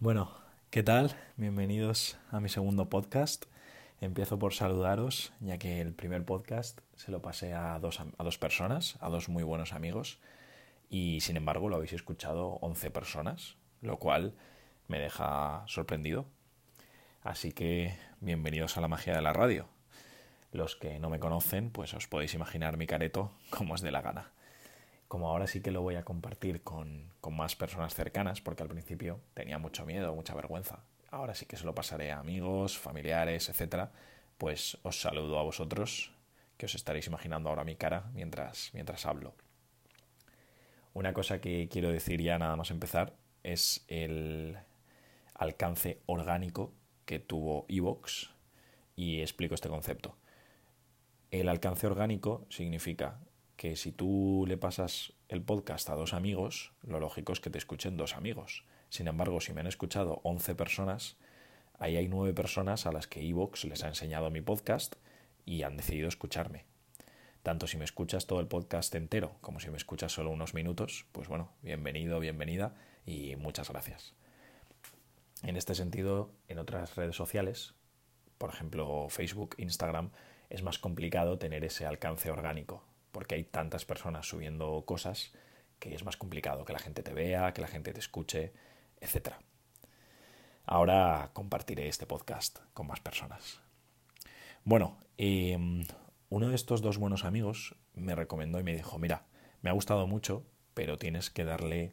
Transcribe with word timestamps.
Bueno, 0.00 0.32
¿qué 0.70 0.82
tal? 0.82 1.14
Bienvenidos 1.36 2.16
a 2.30 2.40
mi 2.40 2.48
segundo 2.48 2.88
podcast. 2.88 3.44
Empiezo 4.00 4.38
por 4.38 4.54
saludaros, 4.54 5.34
ya 5.40 5.58
que 5.58 5.82
el 5.82 5.92
primer 5.92 6.24
podcast 6.24 6.80
se 6.96 7.10
lo 7.10 7.20
pasé 7.20 7.52
a 7.52 7.78
dos, 7.80 8.00
a 8.00 8.24
dos 8.24 8.38
personas, 8.38 8.96
a 9.00 9.10
dos 9.10 9.28
muy 9.28 9.42
buenos 9.42 9.74
amigos, 9.74 10.18
y 10.88 11.20
sin 11.20 11.36
embargo 11.36 11.68
lo 11.68 11.76
habéis 11.76 11.92
escuchado 11.92 12.52
11 12.62 12.90
personas, 12.90 13.56
lo 13.82 13.98
cual 13.98 14.32
me 14.88 14.98
deja 14.98 15.64
sorprendido. 15.66 16.24
Así 17.20 17.52
que 17.52 17.94
bienvenidos 18.20 18.78
a 18.78 18.80
la 18.80 18.88
magia 18.88 19.14
de 19.14 19.20
la 19.20 19.34
radio. 19.34 19.68
Los 20.50 20.76
que 20.76 20.98
no 20.98 21.10
me 21.10 21.20
conocen, 21.20 21.68
pues 21.68 21.92
os 21.92 22.08
podéis 22.08 22.32
imaginar 22.32 22.78
mi 22.78 22.86
careto 22.86 23.32
como 23.50 23.74
os 23.74 23.82
dé 23.82 23.90
la 23.90 24.00
gana 24.00 24.32
como 25.10 25.28
ahora 25.28 25.48
sí 25.48 25.60
que 25.60 25.72
lo 25.72 25.82
voy 25.82 25.96
a 25.96 26.04
compartir 26.04 26.62
con, 26.62 27.10
más 27.32 27.56
personas 27.56 27.96
cercanas, 27.96 28.40
porque 28.40 28.62
al 28.62 28.68
principio 28.68 29.18
tenía 29.34 29.58
mucho 29.58 29.84
miedo, 29.84 30.14
mucha 30.14 30.36
vergüenza. 30.36 30.84
Ahora 31.10 31.34
sí 31.34 31.46
que 31.46 31.56
se 31.56 31.64
lo 31.64 31.74
pasaré 31.74 32.12
a 32.12 32.20
amigos, 32.20 32.78
familiares, 32.78 33.48
etcétera. 33.48 33.90
Pues 34.38 34.78
os 34.84 35.00
saludo 35.00 35.40
a 35.40 35.42
vosotros, 35.42 36.12
que 36.56 36.66
os 36.66 36.76
estaréis 36.76 37.08
imaginando 37.08 37.48
ahora 37.48 37.64
mi 37.64 37.74
cara 37.74 38.08
mientras, 38.14 38.70
mientras 38.72 39.04
hablo. 39.04 39.34
Una 40.94 41.12
cosa 41.12 41.40
que 41.40 41.68
quiero 41.68 41.90
decir 41.90 42.22
ya 42.22 42.38
nada 42.38 42.54
más 42.54 42.70
empezar 42.70 43.12
es 43.42 43.84
el 43.88 44.58
alcance 45.34 46.02
orgánico 46.06 46.72
que 47.04 47.18
tuvo 47.18 47.66
Evox 47.68 48.30
y 48.94 49.22
explico 49.22 49.56
este 49.56 49.68
concepto. 49.68 50.16
El 51.32 51.48
alcance 51.48 51.88
orgánico 51.88 52.46
significa 52.48 53.18
que 53.60 53.76
si 53.76 53.92
tú 53.92 54.46
le 54.48 54.56
pasas 54.56 55.12
el 55.28 55.42
podcast 55.42 55.90
a 55.90 55.94
dos 55.94 56.14
amigos, 56.14 56.72
lo 56.82 56.98
lógico 56.98 57.34
es 57.34 57.40
que 57.40 57.50
te 57.50 57.58
escuchen 57.58 57.98
dos 57.98 58.16
amigos. 58.16 58.64
Sin 58.88 59.06
embargo, 59.06 59.38
si 59.42 59.52
me 59.52 59.60
han 59.60 59.66
escuchado 59.66 60.22
11 60.24 60.54
personas, 60.54 61.18
ahí 61.78 61.98
hay 61.98 62.08
nueve 62.08 62.32
personas 62.32 62.86
a 62.86 62.92
las 62.92 63.06
que 63.06 63.20
Evox 63.20 63.66
les 63.66 63.84
ha 63.84 63.88
enseñado 63.88 64.30
mi 64.30 64.40
podcast 64.40 64.96
y 65.44 65.62
han 65.62 65.76
decidido 65.76 66.08
escucharme. 66.08 66.64
Tanto 67.42 67.66
si 67.66 67.76
me 67.76 67.84
escuchas 67.84 68.26
todo 68.26 68.40
el 68.40 68.46
podcast 68.46 68.94
entero 68.94 69.36
como 69.42 69.60
si 69.60 69.68
me 69.68 69.76
escuchas 69.76 70.10
solo 70.10 70.30
unos 70.30 70.54
minutos, 70.54 71.04
pues 71.12 71.28
bueno, 71.28 71.52
bienvenido, 71.60 72.18
bienvenida 72.18 72.74
y 73.04 73.36
muchas 73.36 73.68
gracias. 73.68 74.14
En 75.42 75.58
este 75.58 75.74
sentido, 75.74 76.32
en 76.48 76.60
otras 76.60 76.96
redes 76.96 77.14
sociales, 77.14 77.74
por 78.38 78.48
ejemplo 78.48 79.08
Facebook, 79.10 79.54
Instagram, 79.58 80.12
es 80.48 80.62
más 80.62 80.78
complicado 80.78 81.38
tener 81.38 81.62
ese 81.62 81.84
alcance 81.84 82.30
orgánico 82.30 82.88
porque 83.20 83.34
hay 83.34 83.44
tantas 83.44 83.84
personas 83.84 84.26
subiendo 84.26 84.82
cosas 84.86 85.30
que 85.78 85.94
es 85.94 86.04
más 86.06 86.16
complicado 86.16 86.64
que 86.64 86.72
la 86.72 86.78
gente 86.78 87.02
te 87.02 87.12
vea, 87.12 87.52
que 87.52 87.60
la 87.60 87.66
gente 87.66 87.92
te 87.92 88.00
escuche, 88.00 88.54
etc. 88.98 89.34
Ahora 90.64 91.28
compartiré 91.34 91.86
este 91.86 92.06
podcast 92.06 92.60
con 92.72 92.86
más 92.86 93.00
personas. 93.00 93.60
Bueno, 94.64 94.96
em, 95.18 95.84
uno 96.30 96.48
de 96.48 96.54
estos 96.54 96.80
dos 96.80 96.96
buenos 96.96 97.26
amigos 97.26 97.76
me 97.92 98.14
recomendó 98.14 98.58
y 98.58 98.62
me 98.62 98.74
dijo, 98.74 98.98
mira, 98.98 99.26
me 99.60 99.68
ha 99.68 99.74
gustado 99.74 100.06
mucho, 100.06 100.46
pero 100.72 100.96
tienes 100.96 101.28
que 101.28 101.44
darle 101.44 101.92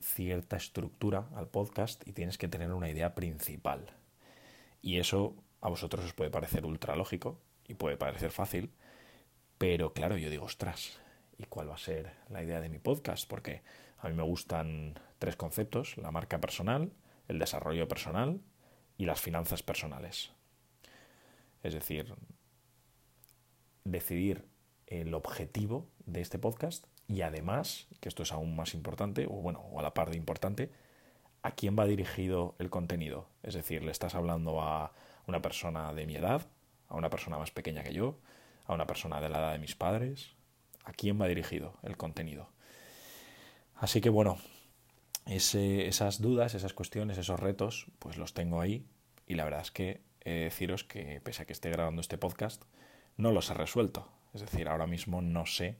cierta 0.00 0.56
estructura 0.56 1.28
al 1.34 1.48
podcast 1.48 2.08
y 2.08 2.14
tienes 2.14 2.38
que 2.38 2.48
tener 2.48 2.72
una 2.72 2.88
idea 2.88 3.14
principal. 3.14 3.92
Y 4.80 5.00
eso 5.00 5.36
a 5.60 5.68
vosotros 5.68 6.02
os 6.02 6.14
puede 6.14 6.30
parecer 6.30 6.64
ultra 6.64 6.96
lógico 6.96 7.42
y 7.68 7.74
puede 7.74 7.98
parecer 7.98 8.30
fácil, 8.30 8.72
pero 9.58 9.92
claro, 9.92 10.16
yo 10.16 10.30
digo, 10.30 10.44
ostras, 10.44 11.00
¿y 11.38 11.44
cuál 11.44 11.70
va 11.70 11.74
a 11.74 11.78
ser 11.78 12.12
la 12.28 12.42
idea 12.42 12.60
de 12.60 12.68
mi 12.68 12.78
podcast? 12.78 13.28
Porque 13.28 13.62
a 13.98 14.08
mí 14.08 14.14
me 14.14 14.22
gustan 14.22 14.98
tres 15.18 15.36
conceptos, 15.36 15.96
la 15.96 16.10
marca 16.10 16.40
personal, 16.40 16.92
el 17.28 17.38
desarrollo 17.38 17.88
personal 17.88 18.40
y 18.98 19.06
las 19.06 19.20
finanzas 19.20 19.62
personales. 19.62 20.32
Es 21.62 21.74
decir, 21.74 22.14
decidir 23.84 24.44
el 24.86 25.14
objetivo 25.14 25.88
de 26.04 26.20
este 26.20 26.38
podcast 26.38 26.86
y 27.06 27.22
además, 27.22 27.86
que 28.00 28.08
esto 28.08 28.22
es 28.22 28.32
aún 28.32 28.56
más 28.56 28.74
importante, 28.74 29.26
o 29.26 29.30
bueno, 29.30 29.60
o 29.72 29.80
a 29.80 29.82
la 29.82 29.94
par 29.94 30.10
de 30.10 30.16
importante, 30.16 30.70
a 31.42 31.50
quién 31.52 31.76
va 31.78 31.86
dirigido 31.86 32.54
el 32.58 32.70
contenido. 32.70 33.28
Es 33.42 33.54
decir, 33.54 33.82
le 33.82 33.90
estás 33.90 34.14
hablando 34.14 34.62
a 34.62 34.92
una 35.26 35.42
persona 35.42 35.92
de 35.92 36.06
mi 36.06 36.16
edad, 36.16 36.46
a 36.88 36.96
una 36.96 37.10
persona 37.10 37.38
más 37.38 37.50
pequeña 37.50 37.82
que 37.82 37.92
yo, 37.92 38.18
a 38.66 38.74
una 38.74 38.86
persona 38.86 39.20
de 39.20 39.28
la 39.28 39.38
edad 39.38 39.52
de 39.52 39.58
mis 39.58 39.74
padres, 39.74 40.30
a 40.84 40.92
quién 40.92 41.20
va 41.20 41.28
dirigido 41.28 41.78
el 41.82 41.96
contenido. 41.96 42.48
Así 43.76 44.00
que 44.00 44.10
bueno, 44.10 44.38
esas 45.26 46.20
dudas, 46.20 46.54
esas 46.54 46.74
cuestiones, 46.74 47.18
esos 47.18 47.40
retos, 47.40 47.86
pues 47.98 48.16
los 48.16 48.34
tengo 48.34 48.60
ahí 48.60 48.86
y 49.26 49.34
la 49.34 49.44
verdad 49.44 49.62
es 49.62 49.70
que 49.70 50.02
he 50.20 50.30
de 50.30 50.44
deciros 50.44 50.84
que 50.84 51.20
pese 51.22 51.42
a 51.42 51.46
que 51.46 51.52
esté 51.52 51.70
grabando 51.70 52.00
este 52.00 52.18
podcast, 52.18 52.62
no 53.16 53.32
los 53.32 53.50
he 53.50 53.54
resuelto. 53.54 54.10
Es 54.32 54.40
decir, 54.40 54.68
ahora 54.68 54.86
mismo 54.86 55.22
no 55.22 55.46
sé 55.46 55.78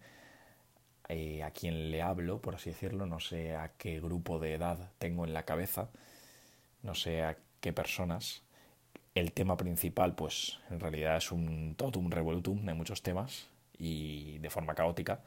eh, 1.09 1.43
a 1.43 1.50
quién 1.50 1.91
le 1.91 2.03
hablo, 2.03 2.41
por 2.41 2.55
así 2.55 2.71
decirlo, 2.71 3.06
no 3.06 3.21
sé 3.21 3.56
a 3.56 3.73
qué 3.77 4.00
grupo 4.00 4.39
de 4.39 4.55
edad 4.55 4.93
tengo 4.99 5.25
en 5.25 5.34
la 5.34 5.44
cabeza, 5.44 5.91
no 6.83 6.94
sé 6.94 7.23
a 7.23 7.37
qué 7.61 7.73
personas 7.73 8.43
el 9.14 9.32
tema 9.32 9.56
principal, 9.56 10.14
pues 10.14 10.58
en 10.70 10.80
realidad 10.80 11.16
es 11.16 11.30
un 11.30 11.75
totum 11.76 12.10
revolutum 12.10 12.64
de 12.64 12.75
muchos 12.75 13.02
temas 13.02 13.48
y 13.78 14.38
de 14.38 14.50
forma 14.50 14.75
caótica. 14.75 15.20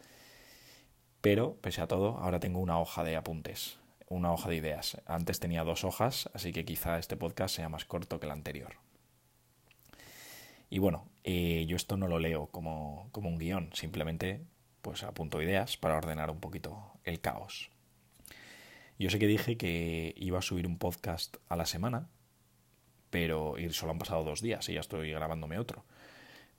Pero, 1.21 1.55
pese 1.55 1.81
a 1.81 1.87
todo, 1.87 2.17
ahora 2.17 2.39
tengo 2.39 2.59
una 2.59 2.79
hoja 2.79 3.03
de 3.03 3.15
apuntes, 3.15 3.79
una 4.09 4.31
hoja 4.31 4.49
de 4.49 4.57
ideas. 4.57 5.01
Antes 5.05 5.39
tenía 5.39 5.63
dos 5.63 5.83
hojas, 5.83 6.29
así 6.33 6.51
que 6.51 6.65
quizá 6.65 6.99
este 6.99 7.17
podcast 7.17 7.55
sea 7.55 7.69
más 7.69 7.85
corto 7.85 8.19
que 8.19 8.25
el 8.25 8.31
anterior. 8.31 8.75
Y 10.69 10.79
bueno, 10.79 11.07
eh, 11.23 11.65
yo 11.67 11.77
esto 11.77 11.97
no 11.97 12.07
lo 12.07 12.19
leo 12.19 12.47
como, 12.47 13.09
como 13.11 13.29
un 13.29 13.37
guion, 13.37 13.69
simplemente 13.73 14.41
pues 14.81 15.03
apunto 15.03 15.41
ideas 15.41 15.77
para 15.77 15.97
ordenar 15.97 16.29
un 16.29 16.39
poquito 16.39 16.93
el 17.03 17.19
caos. 17.19 17.69
Yo 18.99 19.09
sé 19.09 19.19
que 19.19 19.27
dije 19.27 19.57
que 19.57 20.13
iba 20.17 20.39
a 20.39 20.41
subir 20.41 20.67
un 20.67 20.77
podcast 20.77 21.37
a 21.49 21.55
la 21.55 21.65
semana, 21.65 22.09
pero 23.17 23.57
y 23.57 23.67
solo 23.71 23.93
han 23.93 23.97
pasado 23.97 24.23
dos 24.23 24.43
días 24.43 24.69
y 24.69 24.75
ya 24.75 24.79
estoy 24.79 25.09
grabándome 25.11 25.57
otro. 25.57 25.83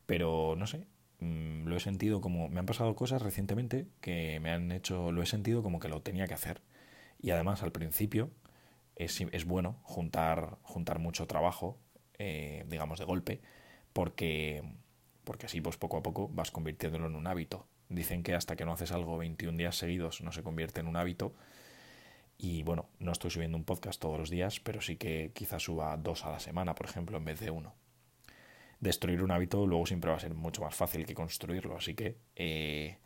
Pero 0.06 0.56
no 0.58 0.66
sé, 0.66 0.88
mm, 1.20 1.68
lo 1.68 1.76
he 1.76 1.80
sentido 1.80 2.20
como 2.20 2.48
me 2.48 2.58
han 2.58 2.66
pasado 2.66 2.96
cosas 2.96 3.22
recientemente 3.22 3.86
que 4.00 4.40
me 4.40 4.50
han 4.50 4.72
hecho 4.72 5.12
lo 5.12 5.22
he 5.22 5.26
sentido 5.26 5.62
como 5.62 5.78
que 5.78 5.88
lo 5.88 6.02
tenía 6.02 6.26
que 6.26 6.34
hacer 6.34 6.60
y 7.22 7.30
además 7.30 7.62
al 7.62 7.70
principio 7.70 8.32
es, 8.96 9.20
es 9.20 9.44
bueno 9.44 9.78
juntar 9.84 10.58
juntar 10.62 10.98
mucho 10.98 11.28
trabajo 11.28 11.78
eh, 12.18 12.64
digamos 12.68 12.98
de 12.98 13.04
golpe 13.04 13.40
porque 13.92 14.64
porque 15.22 15.46
así 15.46 15.60
pues 15.60 15.76
poco 15.76 15.98
a 15.98 16.02
poco 16.02 16.28
vas 16.28 16.50
convirtiéndolo 16.50 17.06
en 17.06 17.14
un 17.14 17.28
hábito 17.28 17.68
dicen 17.88 18.24
que 18.24 18.34
hasta 18.34 18.56
que 18.56 18.64
no 18.64 18.72
haces 18.72 18.90
algo 18.90 19.16
21 19.16 19.56
días 19.56 19.76
seguidos 19.76 20.22
no 20.22 20.32
se 20.32 20.42
convierte 20.42 20.80
en 20.80 20.88
un 20.88 20.96
hábito 20.96 21.34
y 22.38 22.62
bueno, 22.62 22.88
no 23.00 23.10
estoy 23.10 23.30
subiendo 23.30 23.58
un 23.58 23.64
podcast 23.64 24.00
todos 24.00 24.16
los 24.16 24.30
días, 24.30 24.60
pero 24.60 24.80
sí 24.80 24.96
que 24.96 25.32
quizás 25.34 25.64
suba 25.64 25.96
dos 25.96 26.24
a 26.24 26.30
la 26.30 26.38
semana, 26.38 26.76
por 26.76 26.86
ejemplo, 26.86 27.18
en 27.18 27.24
vez 27.24 27.40
de 27.40 27.50
uno. 27.50 27.74
Destruir 28.78 29.24
un 29.24 29.32
hábito 29.32 29.66
luego 29.66 29.86
siempre 29.86 30.10
va 30.10 30.16
a 30.16 30.20
ser 30.20 30.34
mucho 30.34 30.62
más 30.62 30.74
fácil 30.74 31.04
que 31.04 31.14
construirlo, 31.14 31.76
así 31.76 31.94
que 31.94 32.16
eh, 32.36 32.98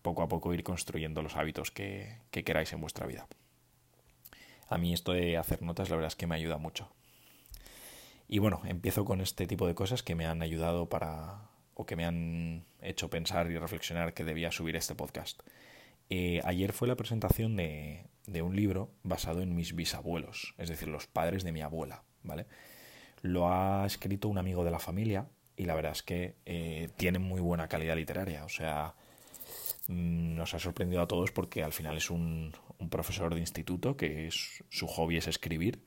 poco 0.00 0.22
a 0.22 0.28
poco 0.28 0.54
ir 0.54 0.62
construyendo 0.62 1.22
los 1.22 1.36
hábitos 1.36 1.72
que, 1.72 2.18
que 2.30 2.44
queráis 2.44 2.72
en 2.72 2.80
vuestra 2.80 3.06
vida. 3.06 3.26
A 4.68 4.78
mí 4.78 4.92
esto 4.92 5.12
de 5.12 5.36
hacer 5.36 5.62
notas 5.62 5.90
la 5.90 5.96
verdad 5.96 6.12
es 6.12 6.16
que 6.16 6.28
me 6.28 6.36
ayuda 6.36 6.56
mucho. 6.56 6.88
Y 8.28 8.38
bueno, 8.38 8.62
empiezo 8.64 9.04
con 9.04 9.20
este 9.20 9.48
tipo 9.48 9.66
de 9.66 9.74
cosas 9.74 10.04
que 10.04 10.14
me 10.14 10.26
han 10.26 10.40
ayudado 10.40 10.88
para 10.88 11.50
o 11.74 11.84
que 11.84 11.96
me 11.96 12.04
han 12.04 12.64
hecho 12.80 13.10
pensar 13.10 13.50
y 13.50 13.58
reflexionar 13.58 14.14
que 14.14 14.22
debía 14.22 14.52
subir 14.52 14.76
este 14.76 14.94
podcast. 14.94 15.42
Eh, 16.10 16.40
ayer 16.44 16.72
fue 16.72 16.86
la 16.88 16.96
presentación 16.96 17.56
de, 17.56 18.04
de, 18.30 18.42
un 18.42 18.56
libro 18.56 18.90
basado 19.02 19.42
en 19.42 19.54
mis 19.54 19.74
bisabuelos, 19.74 20.54
es 20.58 20.68
decir, 20.68 20.88
los 20.88 21.06
padres 21.06 21.44
de 21.44 21.52
mi 21.52 21.62
abuela, 21.62 22.04
¿vale? 22.22 22.46
Lo 23.22 23.52
ha 23.52 23.84
escrito 23.86 24.28
un 24.28 24.38
amigo 24.38 24.64
de 24.64 24.70
la 24.70 24.78
familia 24.78 25.28
y 25.56 25.64
la 25.64 25.74
verdad 25.74 25.92
es 25.92 26.02
que 26.02 26.36
eh, 26.46 26.88
tiene 26.96 27.18
muy 27.18 27.40
buena 27.40 27.68
calidad 27.68 27.96
literaria, 27.96 28.44
o 28.44 28.48
sea, 28.48 28.94
mm, 29.88 30.36
nos 30.36 30.54
ha 30.54 30.58
sorprendido 30.58 31.02
a 31.02 31.08
todos 31.08 31.32
porque 31.32 31.62
al 31.62 31.72
final 31.72 31.96
es 31.96 32.10
un, 32.10 32.52
profesor 32.90 33.34
de 33.34 33.40
instituto 33.40 33.96
que 33.96 34.30
su 34.30 34.86
hobby 34.86 35.18
es 35.18 35.28
escribir 35.28 35.84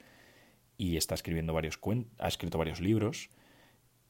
y 0.78 0.98
está 0.98 1.16
escribiendo 1.16 1.54
varios 1.54 1.80
ha 2.19 2.28
escrito 2.28 2.60
varios 2.60 2.80
libros 2.81 3.31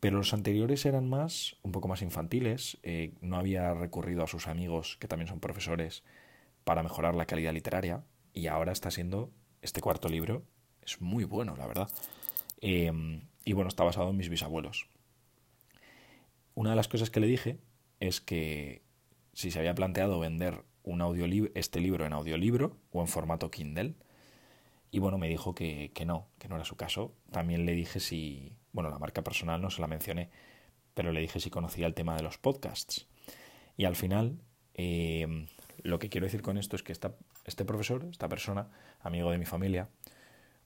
pero 0.03 0.18
los 0.18 0.33
anteriores 0.33 0.86
eran 0.86 1.07
más, 1.07 1.56
un 1.62 1.71
poco 1.71 1.88
más 1.88 2.01
infantiles, 2.01 2.77
eh, 2.83 3.13
no 3.21 3.38
había 3.38 3.74
recurrido 3.74 4.21
a 4.21 4.27
sus 4.27 4.47
amigos, 4.50 4.97
que 5.00 5.07
también 5.07 5.29
son 5.29 5.39
profesores, 5.39 6.03
para 6.65 6.83
mejorar 6.83 7.15
la 7.15 7.25
calidad 7.25 7.53
literaria, 7.53 8.03
y 8.33 8.47
ahora 8.47 8.71
está 8.71 8.91
siendo, 8.91 9.31
este 9.62 9.81
cuarto 9.81 10.09
libro, 10.09 10.44
es 10.81 11.01
muy 11.01 11.24
bueno, 11.24 11.56
la 11.56 11.68
verdad. 11.68 11.89
Em, 12.62 13.21
y 13.45 13.53
bueno, 13.53 13.69
está 13.69 13.83
basado 13.83 14.09
en 14.09 14.18
mis 14.18 14.30
bisabuelos. 14.30 14.88
Una 16.56 16.71
de 16.71 16.75
las 16.75 16.88
cosas 16.88 17.09
que 17.09 17.19
le 17.19 17.27
dije 17.27 17.59
es 18.00 18.21
que 18.21 18.83
si 19.33 19.51
se 19.51 19.59
había 19.59 19.75
planteado 19.75 20.19
vender 20.19 20.63
un 20.83 21.01
este 21.56 21.80
libro 21.80 22.06
en 22.06 22.13
audiolibro 22.13 22.77
o 22.91 23.01
en 23.01 23.07
formato 23.07 23.50
Kindle, 23.50 23.95
Y 24.91 25.00
bueno, 25.00 25.18
me 25.18 25.27
dijo 25.27 25.56
que, 25.56 25.91
que 25.95 26.06
no, 26.06 26.27
que 26.38 26.47
no 26.47 26.56
era 26.56 26.65
su 26.65 26.75
caso. 26.75 27.15
También 27.31 27.65
le 27.65 27.74
dije 27.74 28.00
si, 28.00 28.53
bueno, 28.74 28.91
la 28.91 29.00
marca 29.00 29.24
personal 29.24 29.59
no 29.59 29.71
se 29.71 29.81
la 29.81 29.88
mencioné, 29.88 30.29
pero 30.94 31.12
le 31.12 31.21
dije 31.21 31.39
si 31.39 31.50
conocía 31.50 31.88
el 31.88 31.95
tema 31.95 32.15
de 32.15 32.21
los 32.21 32.38
podcasts. 32.38 33.07
Y 33.75 33.86
al 33.86 33.95
final, 33.95 34.39
eh, 34.75 35.47
lo 35.81 35.97
que 35.97 36.09
quiero 36.09 36.27
decir 36.27 36.44
con 36.44 36.59
esto 36.59 36.75
es 36.75 36.83
que 36.83 36.91
esta, 36.91 37.15
este 37.45 37.65
profesor, 37.65 38.05
esta 38.09 38.29
persona, 38.29 38.67
amigo 39.01 39.31
de 39.31 39.37
mi 39.37 39.45
familia, 39.45 39.89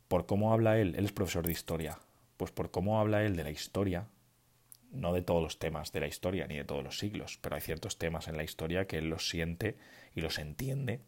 por 0.07 0.25
cómo 0.25 0.53
habla 0.53 0.79
él, 0.79 0.95
él 0.95 1.06
es 1.06 1.12
profesor 1.12 1.45
de 1.45 1.51
historia, 1.51 2.00
pues 2.38 2.51
por 2.51 2.71
cómo 2.71 3.00
habla 3.00 3.24
él 3.24 3.35
de 3.35 3.44
la 3.44 3.50
historia, 3.50 4.07
no 4.91 5.13
de 5.13 5.21
todos 5.21 5.44
los 5.44 5.59
temas 5.59 5.91
de 5.91 6.00
la 6.00 6.07
historia 6.07 6.47
ni 6.47 6.56
de 6.56 6.63
todos 6.63 6.83
los 6.83 6.97
siglos, 6.97 7.39
pero 7.41 7.56
hay 7.56 7.62
ciertos 7.62 7.97
temas 7.97 8.27
en 8.27 8.38
la 8.38 8.44
historia 8.44 8.88
que 8.88 8.97
él 8.97 9.09
los 9.09 9.29
siente 9.29 9.77
y 10.15 10.21
los 10.21 10.39
entiende, 10.39 11.01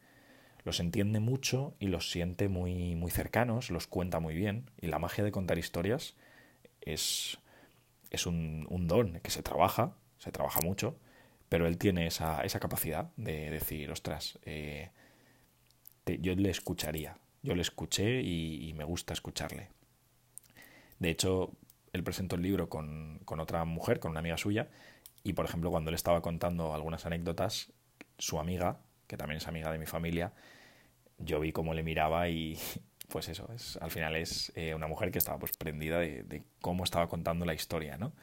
los 0.63 0.79
entiende 0.79 1.19
mucho 1.19 1.75
y 1.79 1.87
los 1.87 2.11
siente 2.11 2.49
muy, 2.49 2.95
muy 2.95 3.11
cercanos, 3.11 3.69
los 3.69 3.87
cuenta 3.87 4.19
muy 4.19 4.35
bien, 4.35 4.69
y 4.81 4.87
la 4.87 4.99
magia 4.99 5.23
de 5.23 5.31
contar 5.31 5.57
historias 5.57 6.15
es, 6.81 7.39
es 8.09 8.25
un, 8.25 8.67
un 8.69 8.87
don 8.87 9.19
que 9.21 9.31
se 9.31 9.43
trabaja, 9.43 9.95
se 10.17 10.31
trabaja 10.31 10.59
mucho, 10.61 10.97
pero 11.47 11.65
él 11.65 11.77
tiene 11.77 12.05
esa, 12.05 12.41
esa 12.41 12.59
capacidad 12.59 13.11
de 13.17 13.49
decir, 13.49 13.89
ostras, 13.91 14.37
eh, 14.43 14.91
yo 16.19 16.35
le 16.35 16.49
escucharía, 16.49 17.17
yo 17.43 17.55
le 17.55 17.61
escuché 17.61 18.21
y, 18.21 18.73
me 18.73 18.83
gusta 18.83 19.13
escucharle. 19.13 19.69
De 20.99 21.09
hecho, 21.09 21.51
él 21.93 22.03
presentó 22.03 22.35
el 22.35 22.41
libro 22.41 22.69
con, 22.69 23.19
con 23.25 23.39
otra 23.39 23.63
mujer, 23.65 23.99
con 23.99 24.11
una 24.11 24.19
amiga 24.19 24.37
suya, 24.37 24.69
y 25.23 25.33
por 25.33 25.45
ejemplo, 25.45 25.69
cuando 25.69 25.89
él 25.89 25.95
estaba 25.95 26.21
contando 26.21 26.73
algunas 26.73 27.05
anécdotas, 27.05 27.71
su 28.17 28.39
amiga, 28.39 28.79
que 29.07 29.17
también 29.17 29.37
es 29.37 29.47
amiga 29.47 29.71
de 29.71 29.77
mi 29.77 29.85
familia, 29.85 30.33
yo 31.17 31.39
vi 31.39 31.51
cómo 31.51 31.73
le 31.73 31.83
miraba 31.83 32.29
y 32.29 32.57
pues 33.09 33.27
eso, 33.29 33.49
es, 33.53 33.77
al 33.77 33.91
final 33.91 34.15
es 34.15 34.51
eh, 34.55 34.73
una 34.75 34.87
mujer 34.87 35.11
que 35.11 35.17
estaba 35.17 35.39
pues 35.39 35.57
prendida 35.57 35.99
de, 35.99 36.23
de, 36.23 36.43
cómo 36.61 36.83
estaba 36.83 37.07
contando 37.07 37.45
la 37.45 37.53
historia, 37.53 37.97
¿no? 37.97 38.13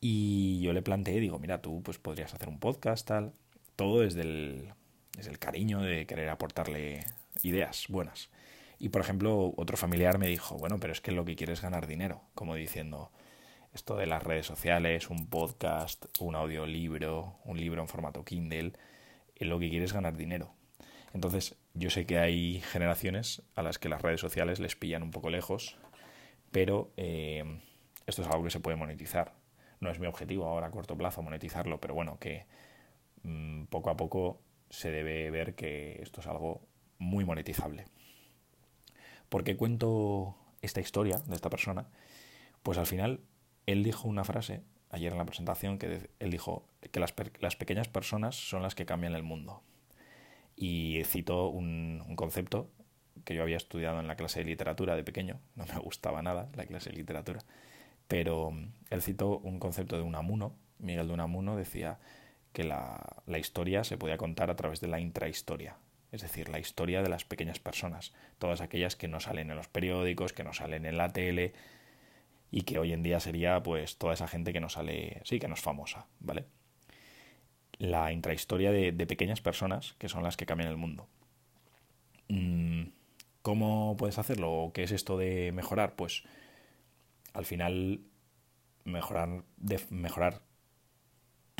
Y 0.00 0.60
yo 0.62 0.72
le 0.72 0.82
planteé, 0.82 1.20
digo, 1.20 1.38
mira, 1.38 1.60
tú 1.60 1.82
pues 1.82 1.98
podrías 1.98 2.32
hacer 2.32 2.48
un 2.48 2.58
podcast, 2.58 3.06
tal. 3.06 3.34
Todo 3.76 4.00
desde 4.00 4.22
el, 4.22 4.72
desde 5.20 5.32
el 5.32 5.38
cariño 5.38 5.82
de 5.82 6.06
querer 6.06 6.30
aportarle 6.30 7.04
ideas 7.42 7.84
buenas. 7.88 8.30
Y 8.78 8.88
por 8.88 9.02
ejemplo, 9.02 9.52
otro 9.58 9.76
familiar 9.76 10.16
me 10.16 10.26
dijo, 10.26 10.56
bueno, 10.56 10.78
pero 10.80 10.94
es 10.94 11.02
que 11.02 11.12
lo 11.12 11.26
que 11.26 11.36
quieres 11.36 11.58
es 11.58 11.62
ganar 11.62 11.86
dinero, 11.86 12.22
como 12.34 12.54
diciendo, 12.54 13.12
esto 13.74 13.96
de 13.96 14.06
las 14.06 14.22
redes 14.22 14.46
sociales, 14.46 15.10
un 15.10 15.26
podcast, 15.26 16.06
un 16.20 16.36
audiolibro, 16.36 17.34
un 17.44 17.60
libro 17.60 17.82
en 17.82 17.88
formato 17.88 18.24
Kindle, 18.24 18.72
eh, 19.36 19.44
lo 19.44 19.58
que 19.58 19.68
quieres 19.68 19.90
es 19.90 19.92
ganar 19.92 20.16
dinero. 20.16 20.54
Entonces, 21.12 21.54
yo 21.74 21.90
sé 21.90 22.06
que 22.06 22.18
hay 22.18 22.62
generaciones 22.62 23.42
a 23.54 23.62
las 23.62 23.78
que 23.78 23.90
las 23.90 24.00
redes 24.00 24.22
sociales 24.22 24.58
les 24.58 24.74
pillan 24.74 25.02
un 25.02 25.10
poco 25.10 25.28
lejos, 25.28 25.76
pero 26.50 26.92
eh, 26.96 27.60
esto 28.06 28.22
es 28.22 28.28
algo 28.28 28.44
que 28.44 28.50
se 28.50 28.60
puede 28.60 28.78
monetizar. 28.78 29.34
No 29.80 29.90
es 29.90 29.98
mi 29.98 30.06
objetivo 30.06 30.46
ahora 30.46 30.68
a 30.68 30.70
corto 30.70 30.96
plazo 30.96 31.20
monetizarlo, 31.20 31.78
pero 31.78 31.92
bueno, 31.92 32.18
que 32.18 32.46
mmm, 33.22 33.64
poco 33.64 33.90
a 33.90 33.98
poco 33.98 34.40
se 34.70 34.90
debe 34.90 35.30
ver 35.30 35.54
que 35.54 36.00
esto 36.00 36.20
es 36.20 36.26
algo 36.26 36.66
muy 36.98 37.24
monetizable. 37.24 37.86
¿Por 39.28 39.44
qué 39.44 39.56
cuento 39.56 40.36
esta 40.62 40.80
historia 40.80 41.18
de 41.18 41.34
esta 41.34 41.50
persona? 41.50 41.88
Pues 42.62 42.78
al 42.78 42.86
final 42.86 43.20
él 43.66 43.82
dijo 43.82 44.08
una 44.08 44.24
frase 44.24 44.62
ayer 44.90 45.12
en 45.12 45.18
la 45.18 45.24
presentación 45.24 45.78
que 45.78 46.08
él 46.18 46.30
dijo 46.30 46.66
que 46.90 47.00
las, 47.00 47.12
pequeñas 47.12 47.88
personas 47.88 48.36
son 48.36 48.62
las 48.62 48.74
que 48.74 48.86
cambian 48.86 49.14
el 49.14 49.22
mundo. 49.22 49.62
Y 50.56 51.02
citó 51.04 51.48
un, 51.48 52.02
un 52.06 52.16
concepto 52.16 52.70
que 53.24 53.34
yo 53.34 53.42
había 53.42 53.56
estudiado 53.56 54.00
en 54.00 54.08
la 54.08 54.16
clase 54.16 54.40
de 54.40 54.46
literatura 54.46 54.96
de 54.96 55.04
pequeño, 55.04 55.40
no 55.54 55.64
me 55.66 55.78
gustaba 55.78 56.22
nada 56.22 56.48
la 56.54 56.66
clase 56.66 56.90
de 56.90 56.96
literatura, 56.96 57.40
pero 58.08 58.50
mm, 58.50 58.72
él 58.90 59.02
citó 59.02 59.38
un 59.38 59.58
concepto 59.58 59.96
de 59.96 60.02
Unamuno, 60.02 60.56
Miguel 60.78 61.08
de 61.08 61.14
Unamuno 61.14 61.56
decía 61.56 61.98
que 62.52 62.64
la, 62.64 63.22
la 63.26 63.38
historia 63.38 63.84
se 63.84 63.96
podía 63.96 64.16
contar 64.16 64.50
a 64.50 64.56
través 64.56 64.80
de 64.80 64.88
la 64.88 65.00
intrahistoria, 65.00 65.76
es 66.12 66.22
decir, 66.22 66.48
la 66.48 66.58
historia 66.58 67.02
de 67.02 67.08
las 67.08 67.24
pequeñas 67.24 67.60
personas, 67.60 68.12
todas 68.38 68.60
aquellas 68.60 68.96
que 68.96 69.08
no 69.08 69.20
salen 69.20 69.50
en 69.50 69.56
los 69.56 69.68
periódicos, 69.68 70.32
que 70.32 70.44
no 70.44 70.52
salen 70.52 70.86
en 70.86 70.96
la 70.96 71.12
tele 71.12 71.52
y 72.50 72.62
que 72.62 72.78
hoy 72.78 72.92
en 72.92 73.02
día 73.02 73.20
sería 73.20 73.62
pues 73.62 73.96
toda 73.96 74.14
esa 74.14 74.26
gente 74.26 74.52
que 74.52 74.60
no 74.60 74.68
sale, 74.68 75.20
sí, 75.24 75.38
que 75.38 75.48
no 75.48 75.54
es 75.54 75.60
famosa, 75.60 76.06
¿vale? 76.18 76.46
La 77.78 78.12
intrahistoria 78.12 78.72
de, 78.72 78.92
de 78.92 79.06
pequeñas 79.06 79.40
personas 79.40 79.94
que 79.98 80.08
son 80.08 80.22
las 80.22 80.36
que 80.36 80.46
cambian 80.46 80.70
el 80.70 80.76
mundo. 80.76 81.06
Mm, 82.28 82.88
¿Cómo 83.42 83.96
puedes 83.96 84.18
hacerlo? 84.18 84.70
¿Qué 84.74 84.82
es 84.82 84.92
esto 84.92 85.16
de 85.16 85.52
mejorar? 85.52 85.94
Pues 85.94 86.24
al 87.32 87.44
final 87.44 88.00
mejorar, 88.84 89.44
mejorar 89.90 90.42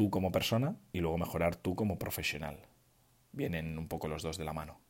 tú 0.00 0.08
como 0.08 0.32
persona 0.32 0.76
y 0.94 1.00
luego 1.00 1.18
mejorar 1.18 1.56
tú 1.56 1.74
como 1.76 1.98
profesional. 1.98 2.58
Vienen 3.32 3.76
un 3.76 3.86
poco 3.86 4.08
los 4.08 4.22
dos 4.22 4.38
de 4.38 4.46
la 4.46 4.54
mano. 4.54 4.80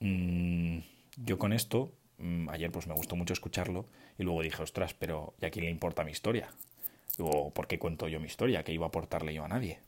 Mm, 0.00 0.78
yo 1.18 1.38
con 1.38 1.52
esto, 1.52 1.92
mm, 2.18 2.48
ayer 2.48 2.72
pues 2.72 2.88
me 2.88 2.94
gustó 2.94 3.14
mucho 3.14 3.34
escucharlo 3.34 3.86
y 4.18 4.24
luego 4.24 4.42
dije, 4.42 4.64
ostras, 4.64 4.94
pero 4.94 5.34
¿y 5.40 5.46
a 5.46 5.50
quién 5.50 5.64
le 5.64 5.70
importa 5.70 6.02
mi 6.02 6.10
historia? 6.10 6.48
Digo, 7.18 7.52
¿por 7.54 7.68
qué 7.68 7.78
cuento 7.78 8.08
yo 8.08 8.18
mi 8.18 8.26
historia? 8.26 8.64
¿Qué 8.64 8.72
iba 8.72 8.86
a 8.86 8.88
aportarle 8.88 9.32
yo 9.32 9.44
a 9.44 9.48
nadie? 9.48 9.78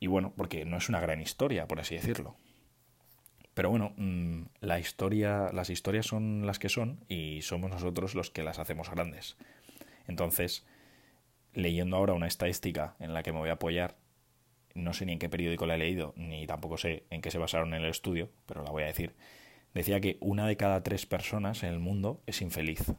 Y 0.00 0.06
bueno, 0.06 0.32
porque 0.34 0.64
no 0.64 0.78
es 0.78 0.88
una 0.88 1.00
gran 1.00 1.20
historia, 1.20 1.68
por 1.68 1.80
así 1.80 1.96
decirlo. 1.96 2.34
Pero 3.52 3.68
bueno, 3.68 3.92
mm, 3.98 4.44
la 4.62 4.80
historia, 4.80 5.50
las 5.52 5.68
historias 5.68 6.06
son 6.06 6.46
las 6.46 6.58
que 6.58 6.70
son 6.70 7.04
y 7.08 7.42
somos 7.42 7.70
nosotros 7.70 8.14
los 8.14 8.30
que 8.30 8.42
las 8.42 8.58
hacemos 8.58 8.90
grandes. 8.90 9.36
Entonces, 10.06 10.64
leyendo 11.54 11.96
ahora 11.96 12.14
una 12.14 12.26
estadística 12.26 12.96
en 13.00 13.14
la 13.14 13.22
que 13.22 13.32
me 13.32 13.38
voy 13.38 13.50
a 13.50 13.54
apoyar, 13.54 13.96
no 14.74 14.92
sé 14.92 15.06
ni 15.06 15.12
en 15.12 15.18
qué 15.18 15.28
periódico 15.28 15.66
la 15.66 15.74
he 15.74 15.78
leído, 15.78 16.14
ni 16.16 16.46
tampoco 16.46 16.76
sé 16.76 17.04
en 17.10 17.20
qué 17.20 17.30
se 17.30 17.38
basaron 17.38 17.74
en 17.74 17.82
el 17.82 17.90
estudio, 17.90 18.30
pero 18.46 18.62
la 18.62 18.70
voy 18.70 18.84
a 18.84 18.86
decir, 18.86 19.14
decía 19.74 20.00
que 20.00 20.18
una 20.20 20.46
de 20.46 20.56
cada 20.56 20.82
tres 20.82 21.06
personas 21.06 21.62
en 21.62 21.70
el 21.70 21.78
mundo 21.78 22.22
es 22.26 22.42
infeliz. 22.42 22.92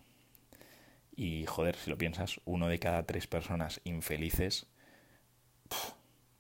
Y 1.15 1.45
joder, 1.45 1.75
si 1.75 1.89
lo 1.89 1.97
piensas, 1.97 2.39
uno 2.45 2.67
de 2.67 2.79
cada 2.79 3.03
tres 3.03 3.27
personas 3.27 3.81
infelices, 3.83 4.67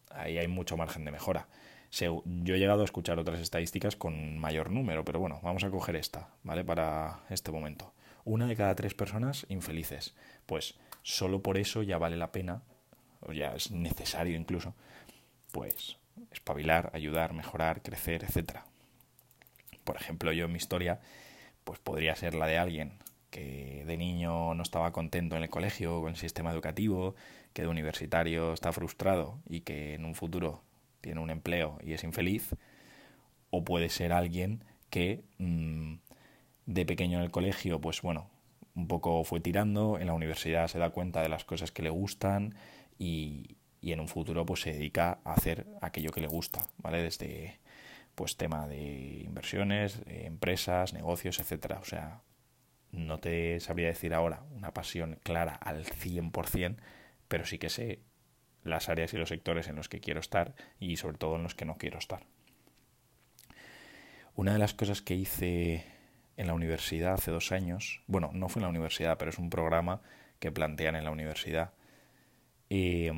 ahí 0.09 0.37
hay 0.37 0.47
mucho 0.47 0.77
margen 0.77 1.05
de 1.05 1.11
mejora. 1.11 1.47
Yo 1.91 2.23
he 2.25 2.59
llegado 2.59 2.81
a 2.81 2.85
escuchar 2.85 3.19
otras 3.19 3.39
estadísticas 3.39 3.95
con 3.95 4.37
mayor 4.37 4.69
número, 4.71 5.03
pero 5.03 5.19
bueno, 5.19 5.39
vamos 5.43 5.63
a 5.63 5.71
coger 5.71 5.95
esta, 5.95 6.29
¿vale? 6.43 6.63
Para 6.63 7.21
este 7.29 7.51
momento. 7.51 7.93
Una 8.25 8.45
de 8.47 8.55
cada 8.55 8.75
tres 8.75 8.93
personas 8.93 9.45
infelices. 9.49 10.15
Pues 10.45 10.77
solo 11.03 11.41
por 11.41 11.57
eso 11.57 11.83
ya 11.83 11.97
vale 11.97 12.17
la 12.17 12.31
pena, 12.31 12.61
o 13.21 13.33
ya 13.33 13.55
es 13.55 13.71
necesario 13.71 14.35
incluso, 14.35 14.73
pues 15.51 15.97
espabilar, 16.31 16.91
ayudar, 16.93 17.33
mejorar, 17.33 17.81
crecer, 17.81 18.23
etc. 18.23 18.59
Por 19.83 19.95
ejemplo, 19.95 20.31
yo 20.31 20.45
en 20.45 20.51
mi 20.51 20.57
historia, 20.57 20.99
pues 21.63 21.79
podría 21.79 22.15
ser 22.15 22.35
la 22.35 22.47
de 22.47 22.57
alguien 22.57 22.99
que 23.29 23.83
de 23.85 23.97
niño 23.97 24.53
no 24.53 24.63
estaba 24.63 24.91
contento 24.91 25.35
en 25.35 25.43
el 25.43 25.49
colegio, 25.49 26.01
con 26.01 26.09
el 26.11 26.17
sistema 26.17 26.51
educativo, 26.51 27.15
que 27.53 27.61
de 27.61 27.67
universitario 27.67 28.53
está 28.53 28.71
frustrado 28.71 29.39
y 29.47 29.61
que 29.61 29.93
en 29.93 30.05
un 30.05 30.15
futuro 30.15 30.63
tiene 31.01 31.21
un 31.21 31.29
empleo 31.29 31.77
y 31.81 31.93
es 31.93 32.03
infeliz, 32.03 32.55
o 33.51 33.63
puede 33.63 33.89
ser 33.89 34.13
alguien 34.13 34.63
que 34.89 35.23
mmm, 35.37 35.95
de 36.65 36.85
pequeño 36.85 37.19
en 37.19 37.23
el 37.23 37.31
colegio, 37.31 37.79
pues 37.79 38.01
bueno, 38.01 38.29
un 38.79 38.87
poco 38.87 39.23
fue 39.23 39.39
tirando, 39.39 39.99
en 39.99 40.07
la 40.07 40.13
universidad 40.13 40.67
se 40.67 40.79
da 40.79 40.89
cuenta 40.89 41.21
de 41.21 41.29
las 41.29 41.45
cosas 41.45 41.71
que 41.71 41.83
le 41.83 41.89
gustan 41.89 42.55
y, 42.97 43.57
y 43.81 43.91
en 43.91 43.99
un 43.99 44.07
futuro 44.07 44.45
pues 44.45 44.61
se 44.61 44.73
dedica 44.73 45.19
a 45.23 45.33
hacer 45.33 45.67
aquello 45.81 46.11
que 46.11 46.21
le 46.21 46.27
gusta, 46.27 46.67
¿vale? 46.77 47.01
Desde 47.03 47.59
pues 48.15 48.35
tema 48.35 48.67
de 48.67 49.21
inversiones, 49.25 50.01
empresas, 50.07 50.93
negocios, 50.93 51.39
etcétera. 51.39 51.79
O 51.79 51.85
sea, 51.85 52.21
no 52.91 53.19
te 53.19 53.59
sabría 53.59 53.87
decir 53.87 54.13
ahora 54.13 54.43
una 54.51 54.73
pasión 54.73 55.19
clara 55.23 55.55
al 55.55 55.85
100%, 55.85 56.77
pero 57.27 57.45
sí 57.45 57.59
que 57.59 57.69
sé 57.69 57.99
las 58.63 58.89
áreas 58.89 59.13
y 59.13 59.17
los 59.17 59.29
sectores 59.29 59.67
en 59.69 59.75
los 59.75 59.87
que 59.87 60.01
quiero 60.01 60.19
estar 60.19 60.53
y 60.79 60.97
sobre 60.97 61.17
todo 61.17 61.37
en 61.37 61.43
los 61.43 61.55
que 61.55 61.65
no 61.65 61.77
quiero 61.77 61.97
estar. 61.97 62.25
Una 64.35 64.53
de 64.53 64.59
las 64.59 64.73
cosas 64.73 65.01
que 65.01 65.15
hice 65.15 65.85
en 66.39 66.47
la 66.47 66.53
universidad 66.53 67.15
hace 67.15 67.31
dos 67.31 67.51
años, 67.51 68.01
bueno, 68.07 68.31
no 68.33 68.47
fue 68.47 68.61
en 68.61 68.63
la 68.63 68.69
universidad, 68.69 69.17
pero 69.17 69.29
es 69.29 69.37
un 69.37 69.49
programa 69.49 70.01
que 70.39 70.53
plantean 70.53 70.95
en 70.95 71.03
la 71.03 71.11
universidad, 71.11 71.73
eh, 72.69 73.11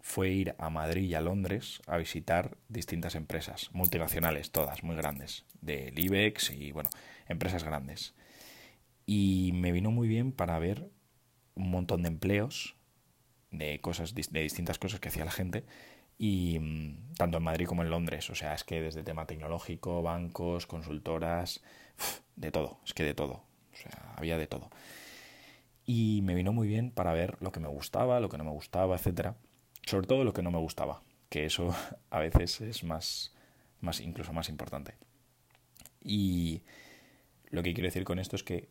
fue 0.00 0.30
ir 0.30 0.54
a 0.56 0.70
Madrid 0.70 1.02
y 1.02 1.14
a 1.14 1.20
Londres 1.20 1.82
a 1.86 1.98
visitar 1.98 2.56
distintas 2.70 3.14
empresas, 3.14 3.68
multinacionales, 3.74 4.52
todas 4.52 4.82
muy 4.82 4.96
grandes, 4.96 5.44
del 5.60 5.98
IBEX 5.98 6.50
y, 6.50 6.72
bueno, 6.72 6.88
empresas 7.28 7.62
grandes. 7.62 8.14
Y 9.04 9.50
me 9.52 9.70
vino 9.70 9.90
muy 9.90 10.08
bien 10.08 10.32
para 10.32 10.58
ver 10.58 10.88
un 11.56 11.70
montón 11.70 12.02
de 12.02 12.08
empleos 12.08 12.74
de 13.50 13.82
cosas 13.82 14.14
de 14.14 14.40
distintas 14.40 14.78
cosas 14.78 14.98
que 14.98 15.08
hacía 15.08 15.26
la 15.26 15.30
gente 15.30 15.64
y 16.16 16.58
mm, 16.58 17.14
tanto 17.18 17.36
en 17.36 17.44
Madrid 17.44 17.66
como 17.66 17.82
en 17.82 17.90
Londres. 17.90 18.28
O 18.30 18.34
sea, 18.34 18.54
es 18.54 18.64
que 18.64 18.80
desde 18.80 19.02
tema 19.02 19.26
tecnológico, 19.26 20.02
bancos, 20.02 20.66
consultoras, 20.66 21.62
de 22.36 22.50
todo, 22.50 22.78
es 22.84 22.94
que 22.94 23.04
de 23.04 23.14
todo. 23.14 23.42
O 23.72 23.76
sea, 23.76 24.14
había 24.16 24.38
de 24.38 24.46
todo. 24.46 24.70
Y 25.84 26.20
me 26.22 26.34
vino 26.34 26.52
muy 26.52 26.68
bien 26.68 26.90
para 26.90 27.12
ver 27.12 27.36
lo 27.40 27.52
que 27.52 27.60
me 27.60 27.68
gustaba, 27.68 28.20
lo 28.20 28.28
que 28.28 28.38
no 28.38 28.44
me 28.44 28.50
gustaba, 28.50 28.96
etcétera. 28.96 29.36
Sobre 29.86 30.06
todo 30.06 30.24
lo 30.24 30.32
que 30.32 30.42
no 30.42 30.50
me 30.50 30.58
gustaba, 30.58 31.02
que 31.28 31.46
eso 31.46 31.74
a 32.10 32.18
veces 32.18 32.60
es 32.60 32.84
más, 32.84 33.34
más 33.80 34.00
incluso 34.00 34.32
más 34.32 34.48
importante. 34.48 34.94
Y 36.02 36.62
lo 37.50 37.62
que 37.62 37.74
quiero 37.74 37.86
decir 37.86 38.04
con 38.04 38.18
esto 38.18 38.36
es 38.36 38.42
que 38.42 38.68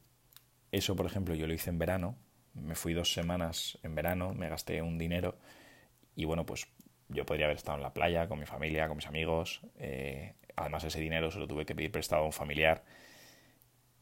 eso, 0.72 0.96
por 0.96 1.06
ejemplo, 1.06 1.34
yo 1.36 1.48
lo 1.48 1.54
hice 1.54 1.70
en 1.70 1.80
verano, 1.80 2.16
me 2.54 2.76
fui 2.76 2.94
dos 2.94 3.14
semanas 3.14 3.78
en 3.84 3.96
verano, 3.96 4.34
me 4.34 4.50
gasté 4.50 4.82
un 4.82 4.98
dinero 4.98 5.38
y 6.16 6.26
bueno, 6.26 6.46
pues 6.46 6.68
yo 7.10 7.26
podría 7.26 7.46
haber 7.46 7.58
estado 7.58 7.78
en 7.78 7.84
la 7.84 7.94
playa 7.94 8.28
con 8.28 8.40
mi 8.40 8.46
familia, 8.46 8.88
con 8.88 8.98
mis 8.98 9.08
amigos. 9.08 9.62
Eh, 9.78 10.34
además 10.56 10.84
ese 10.84 11.00
dinero 11.00 11.32
se 11.32 11.40
lo 11.40 11.48
tuve 11.48 11.66
que 11.66 11.76
pedir 11.76 11.92
prestado 11.92 12.24
a 12.24 12.26
un 12.26 12.34
familiar. 12.34 12.84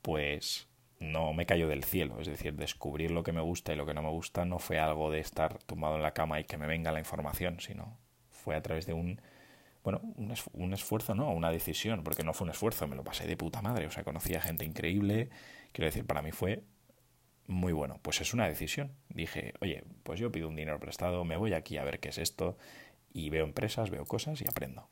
Pues 0.06 0.68
no 1.00 1.34
me 1.34 1.48
cayó 1.48 1.68
del 1.68 1.84
cielo. 1.84 2.22
Es 2.22 2.28
decir, 2.28 2.54
descubrir 2.54 3.10
lo 3.10 3.24
que 3.24 3.32
me 3.32 3.42
gusta 3.42 3.74
y 3.74 3.76
lo 3.76 3.88
que 3.88 3.96
no 3.96 4.04
me 4.04 4.10
gusta 4.10 4.46
no 4.46 4.60
fue 4.60 4.78
algo 4.78 5.10
de 5.10 5.20
estar 5.20 5.58
tumbado 5.64 5.96
en 5.96 6.04
la 6.04 6.14
cama 6.14 6.40
y 6.40 6.44
que 6.44 6.60
me 6.60 6.68
venga 6.68 6.92
la 6.92 7.00
información, 7.00 7.60
sino 7.60 7.98
fue 8.30 8.56
a 8.56 8.62
través 8.62 8.86
de 8.86 8.94
un, 8.94 9.20
bueno, 9.84 10.02
un, 10.54 10.74
esfuerzo, 10.76 11.16
no, 11.16 11.32
una 11.32 11.50
decisión, 11.50 12.04
porque 12.04 12.24
no 12.24 12.34
fue 12.34 12.46
un 12.46 12.52
esfuerzo, 12.52 12.88
me 12.88 12.96
lo 12.96 13.04
pasé 13.04 13.26
de 13.26 13.36
puta 13.36 13.64
madre. 13.64 13.88
O 13.88 13.92
sea, 13.92 14.04
conocí 14.04 14.36
a 14.36 14.42
gente 14.42 14.64
increíble. 14.64 15.32
Quiero 15.72 15.88
decir, 15.88 16.06
para 16.06 16.22
mí 16.22 16.32
fue 16.32 16.62
muy 17.48 17.74
bueno. 17.74 18.00
Pues 18.04 18.22
es 18.22 18.32
una 18.36 18.48
decisión. 18.48 18.92
Dije, 19.10 19.56
oye, 19.60 19.86
pues 20.04 20.20
yo 20.20 20.32
pido 20.32 20.48
un 20.50 20.56
dinero 20.56 20.80
prestado, 20.80 21.26
me 21.26 21.36
voy 21.36 21.54
aquí 21.54 21.80
a 21.80 21.84
ver 21.84 22.00
qué 22.00 22.10
es 22.10 22.20
esto 22.20 22.60
y 23.12 23.32
veo 23.32 23.44
empresas, 23.44 23.90
veo 23.90 24.06
cosas 24.06 24.40
y 24.40 24.46
aprendo. 24.48 24.88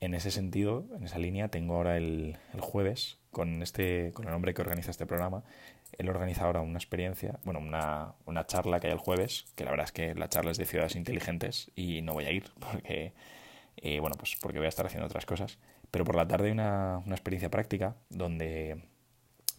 En 0.00 0.14
ese 0.14 0.30
sentido, 0.30 0.86
en 0.96 1.04
esa 1.04 1.18
línea, 1.18 1.48
tengo 1.48 1.74
ahora 1.74 1.96
el, 1.98 2.38
jueves 2.58 3.18
con 3.30 3.62
este, 3.62 4.12
con 4.12 4.26
el 4.26 4.34
hombre 4.34 4.54
que 4.54 4.62
organiza 4.62 4.90
este 4.90 5.06
programa. 5.06 5.44
Él 5.98 6.08
organiza 6.08 6.44
ahora 6.44 6.62
una 6.62 6.78
experiencia, 6.78 7.38
bueno, 7.44 7.60
una, 7.60 8.14
una 8.24 8.46
charla 8.46 8.80
que 8.80 8.86
hay 8.86 8.94
el 8.94 8.98
jueves, 8.98 9.46
que 9.56 9.64
la 9.64 9.70
verdad 9.72 9.84
es 9.84 9.92
que 9.92 10.14
la 10.14 10.28
charla 10.28 10.52
es 10.52 10.58
de 10.58 10.64
ciudades 10.64 10.96
inteligentes 10.96 11.70
y 11.76 12.00
no 12.00 12.14
voy 12.14 12.24
a 12.24 12.32
ir 12.32 12.50
porque, 12.60 13.12
eh, 13.76 14.00
bueno, 14.00 14.16
pues 14.16 14.36
porque 14.40 14.58
voy 14.58 14.66
a 14.66 14.70
estar 14.70 14.86
haciendo 14.86 15.06
otras 15.06 15.26
cosas. 15.26 15.58
Pero 15.90 16.04
por 16.04 16.16
la 16.16 16.26
tarde 16.26 16.46
hay 16.46 16.52
una, 16.52 16.98
una 17.04 17.14
experiencia 17.14 17.50
práctica 17.50 17.96
donde 18.08 18.82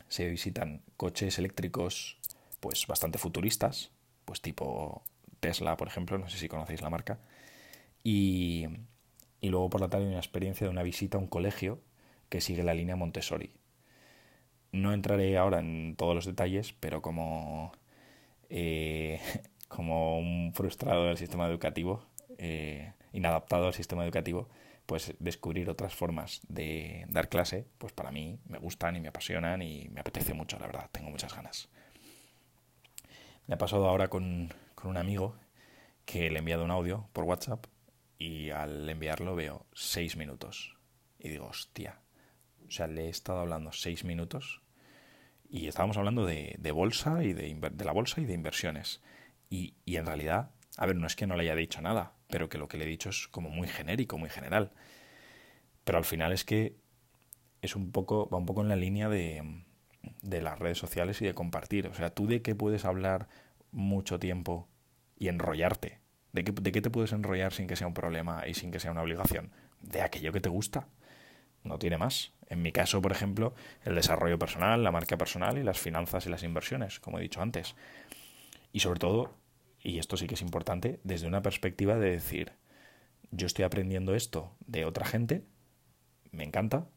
se 0.08 0.28
visitan 0.28 0.82
coches 0.98 1.38
eléctricos 1.38 2.18
pues 2.60 2.88
bastante 2.88 3.18
futuristas, 3.18 3.92
pues 4.26 4.42
tipo 4.42 5.04
Tesla, 5.40 5.78
por 5.78 5.88
ejemplo, 5.88 6.18
no 6.18 6.30
sé 6.30 6.38
si 6.38 6.48
conocéis 6.48 6.82
la 6.82 6.90
marca. 6.90 7.20
Y, 8.04 8.68
y 9.42 9.50
luego 9.50 9.70
por 9.70 9.82
la 9.82 9.90
tarde 9.90 10.08
una 10.08 10.18
experiencia 10.18 10.66
de 10.66 10.72
una 10.72 10.84
visita 10.84 11.18
a 11.18 11.22
un 11.22 11.28
colegio 11.28 11.82
que 12.30 12.40
sigue 12.40 12.64
la 12.64 12.76
línea 12.76 12.96
Montessori. 12.96 13.52
No 14.72 14.94
entraré 14.94 15.38
ahora 15.38 15.60
en 15.60 15.96
todos 15.98 16.16
los 16.16 16.26
detalles, 16.26 16.74
pero 16.80 17.02
como, 17.02 17.74
eh, 18.50 19.20
como 19.68 20.18
un 20.20 20.54
frustrado 20.54 21.06
del 21.06 21.18
sistema 21.18 21.48
educativo, 21.48 22.06
eh, 22.38 22.94
inadaptado 23.12 23.68
al 23.68 23.74
sistema 23.74 24.04
educativo, 24.06 24.48
pues 24.86 25.14
descubrir 25.20 25.70
otras 25.70 25.96
formas 25.96 26.42
de 26.48 27.06
dar 27.10 27.28
clase, 27.28 27.68
pues 27.78 27.94
para 27.94 28.12
mí 28.12 28.40
me 28.46 28.60
gustan 28.60 28.96
y 28.96 29.02
me 29.02 29.08
apasionan 29.10 29.62
y 29.62 29.90
me 29.90 30.02
apetece 30.02 30.34
mucho, 30.34 30.58
la 30.60 30.68
verdad, 30.68 30.90
tengo 30.92 31.10
muchas 31.10 31.36
ganas. 31.36 31.70
Me 33.48 33.56
ha 33.56 33.58
pasado 33.58 33.88
ahora 33.90 34.08
con, 34.08 34.54
con 34.76 34.92
un 34.92 34.98
amigo 34.98 35.36
que 36.06 36.30
le 36.30 36.36
he 36.36 36.40
enviado 36.40 36.64
un 36.64 36.72
audio 36.72 37.08
por 37.14 37.26
WhatsApp 37.26 37.66
y 38.22 38.52
al 38.52 38.88
enviarlo 38.88 39.36
veo 39.36 39.66
seis 39.74 40.16
minutos. 40.16 40.78
Y 41.18 41.30
digo, 41.30 41.48
hostia. 41.48 42.02
O 42.68 42.72
sea, 42.72 42.86
le 42.86 43.08
he 43.08 43.10
estado 43.10 43.40
hablando 43.40 43.72
seis 43.72 44.04
minutos 44.04 44.62
y 45.50 45.68
estábamos 45.68 45.98
hablando 45.98 46.26
de, 46.26 46.56
de 46.60 46.72
bolsa 46.72 47.24
y 47.24 47.34
de, 47.34 47.54
de, 47.72 47.86
la 47.86 47.92
bolsa 47.92 48.22
y 48.22 48.26
de 48.26 48.34
inversiones. 48.34 49.02
Y, 49.50 49.74
y 49.86 49.96
en 49.96 50.06
realidad, 50.06 50.52
a 50.78 50.86
ver, 50.86 50.96
no 50.96 51.08
es 51.08 51.16
que 51.16 51.26
no 51.26 51.36
le 51.36 51.44
haya 51.44 51.56
dicho 51.56 51.82
nada, 51.82 52.14
pero 52.28 52.48
que 52.48 52.60
lo 52.60 52.68
que 52.68 52.78
le 52.78 52.86
he 52.86 52.88
dicho 52.88 53.10
es 53.10 53.28
como 53.28 53.50
muy 53.50 53.68
genérico, 53.68 54.20
muy 54.20 54.30
general. 54.30 54.72
Pero 55.84 55.98
al 55.98 56.06
final 56.06 56.32
es 56.32 56.46
que 56.46 56.78
es 57.64 57.76
un 57.76 57.92
poco, 57.92 58.30
va 58.30 58.38
un 58.38 58.46
poco 58.46 58.62
en 58.62 58.70
la 58.70 58.76
línea 58.76 59.10
de, 59.10 59.64
de 60.22 60.42
las 60.42 60.60
redes 60.60 60.78
sociales 60.78 61.20
y 61.24 61.26
de 61.26 61.34
compartir. 61.34 61.88
O 61.88 61.96
sea, 61.96 62.14
tú 62.14 62.28
de 62.28 62.44
qué 62.44 62.54
puedes 62.54 62.86
hablar 62.86 63.28
mucho 63.72 64.20
tiempo 64.20 64.70
y 65.18 65.28
enrollarte. 65.28 66.01
¿De 66.34 66.44
qué, 66.44 66.52
¿De 66.52 66.72
qué 66.72 66.82
te 66.82 66.90
puedes 66.90 67.12
enrollar 67.12 67.54
sin 67.54 67.68
que 67.68 67.76
sea 67.76 67.88
un 67.88 67.94
problema 67.94 68.48
y 68.48 68.54
sin 68.54 68.72
que 68.72 68.80
sea 68.80 68.92
una 68.92 69.02
obligación? 69.02 69.52
De 69.82 70.02
aquello 70.02 70.32
que 70.32 70.42
te 70.42 70.50
gusta. 70.50 70.88
No 71.64 71.78
tiene 71.78 71.98
más. 71.98 72.32
En 72.48 72.62
mi 72.62 72.72
caso, 72.72 73.02
por 73.02 73.12
ejemplo, 73.12 73.54
el 73.84 73.96
desarrollo 73.96 74.40
personal, 74.40 74.84
la 74.84 74.92
marca 74.92 75.18
personal 75.18 75.58
y 75.58 75.64
las 75.64 75.80
finanzas 75.80 76.26
y 76.26 76.30
las 76.30 76.44
inversiones, 76.44 77.00
como 77.00 77.20
he 77.20 77.22
dicho 77.22 77.42
antes. 77.42 77.76
Y 78.74 78.80
sobre 78.80 79.00
todo, 79.00 79.36
y 79.82 80.00
esto 80.00 80.18
sí 80.18 80.28
que 80.28 80.36
es 80.36 80.42
importante, 80.42 81.00
desde 81.04 81.28
una 81.28 81.42
perspectiva 81.42 81.96
de 81.96 82.12
decir, 82.12 82.54
yo 83.32 83.48
estoy 83.48 83.66
aprendiendo 83.66 84.16
esto 84.16 84.56
de 84.66 84.86
otra 84.86 85.06
gente, 85.06 85.44
me 86.32 86.44
encanta 86.44 86.88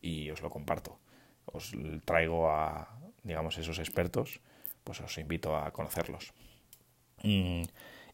y 0.00 0.30
os 0.30 0.42
lo 0.42 0.50
comparto. 0.50 0.98
Os 1.46 1.72
traigo 2.04 2.50
a, 2.50 2.98
digamos, 3.22 3.58
esos 3.58 3.78
expertos 3.78 4.40
pues 4.84 5.00
os 5.00 5.18
invito 5.18 5.56
a 5.56 5.72
conocerlos. 5.72 6.32
Mm, 7.22 7.62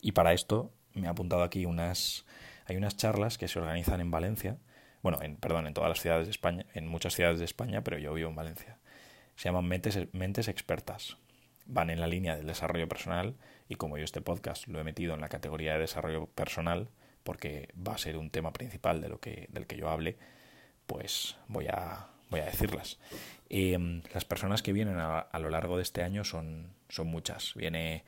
y 0.01 0.13
para 0.13 0.33
esto 0.33 0.73
me 0.95 1.07
he 1.07 1.11
apuntado 1.11 1.43
aquí 1.43 1.67
unas... 1.67 2.25
Hay 2.67 2.77
unas 2.77 2.97
charlas 2.97 3.37
que 3.37 3.49
se 3.49 3.59
organizan 3.59 4.01
en 4.01 4.13
Valencia, 4.13 4.57
bueno, 5.03 5.21
en, 5.23 5.37
perdón, 5.37 5.67
en 5.67 5.75
todas 5.75 5.89
las 5.89 6.01
ciudades 6.01 6.27
de 6.27 6.31
España, 6.31 6.67
en 6.75 6.87
muchas 6.87 7.15
ciudades 7.15 7.41
de 7.41 7.45
España, 7.45 7.83
pero 7.83 7.99
yo 7.99 8.15
vivo 8.15 8.29
en 8.29 8.37
Valencia. 8.37 8.79
Se 9.35 9.49
llaman 9.49 9.67
Mentes, 9.67 9.99
Mentes 10.13 10.47
Expertas. 10.47 11.17
Van 11.67 11.91
en 11.91 11.99
la 11.99 12.07
línea 12.07 12.37
del 12.37 12.47
desarrollo 12.47 12.89
personal 12.89 13.35
y 13.69 13.75
como 13.77 13.99
yo 13.99 14.05
este 14.05 14.21
podcast 14.21 14.69
lo 14.69 14.79
he 14.81 14.85
metido 14.85 15.15
en 15.15 15.21
la 15.21 15.29
categoría 15.29 15.73
de 15.73 15.81
desarrollo 15.81 16.27
personal, 16.27 16.91
porque 17.23 17.69
va 17.77 17.95
a 17.95 17.99
ser 17.99 18.17
un 18.17 18.31
tema 18.31 18.53
principal 18.53 19.01
de 19.01 19.09
lo 19.09 19.21
que, 19.21 19.49
del 19.51 19.67
que 19.67 19.77
yo 19.77 19.89
hable, 19.89 20.17
pues 20.87 21.37
voy 21.49 21.67
a, 21.69 22.09
voy 22.31 22.41
a 22.41 22.47
decirlas. 22.47 22.99
Em, 23.49 24.03
las 24.13 24.25
personas 24.25 24.63
que 24.63 24.73
vienen 24.73 24.99
a, 24.99 25.29
lo 25.39 25.51
largo 25.51 25.77
de 25.77 25.83
este 25.83 26.03
año 26.03 26.25
son, 26.25 26.73
son 26.89 27.09
muchas. 27.09 27.55
Viene 27.55 28.05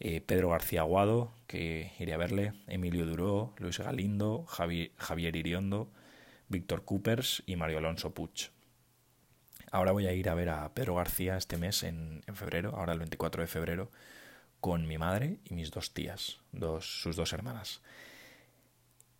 eh, 0.00 0.20
Pedro 0.20 0.50
García 0.50 0.80
Aguado, 0.80 1.32
que 1.46 1.92
iré 1.98 2.14
a 2.14 2.18
verle, 2.18 2.52
Emilio 2.66 3.06
Duró, 3.06 3.54
Luis 3.58 3.78
Galindo, 3.78 4.44
Javier 4.46 5.36
Iriondo, 5.36 5.90
Víctor 6.48 6.84
Coopers 6.84 7.42
y 7.46 7.56
Mario 7.56 7.78
Alonso 7.78 8.14
Puch. 8.14 8.50
Ahora 9.70 9.92
voy 9.92 10.06
a 10.06 10.12
ir 10.12 10.28
a 10.28 10.34
ver 10.34 10.48
a 10.48 10.72
Pedro 10.72 10.94
García 10.94 11.36
este 11.36 11.58
mes, 11.58 11.82
en, 11.82 12.22
febrero, 12.34 12.76
ahora 12.76 12.92
el 12.92 12.98
24 13.00 13.42
de 13.42 13.48
febrero, 13.48 13.90
con 14.60 14.86
mi 14.86 14.98
madre 14.98 15.38
y 15.44 15.54
mis 15.54 15.70
dos 15.70 15.92
tías, 15.92 16.40
sus 16.80 17.16
dos 17.16 17.32
hermanas. 17.32 17.82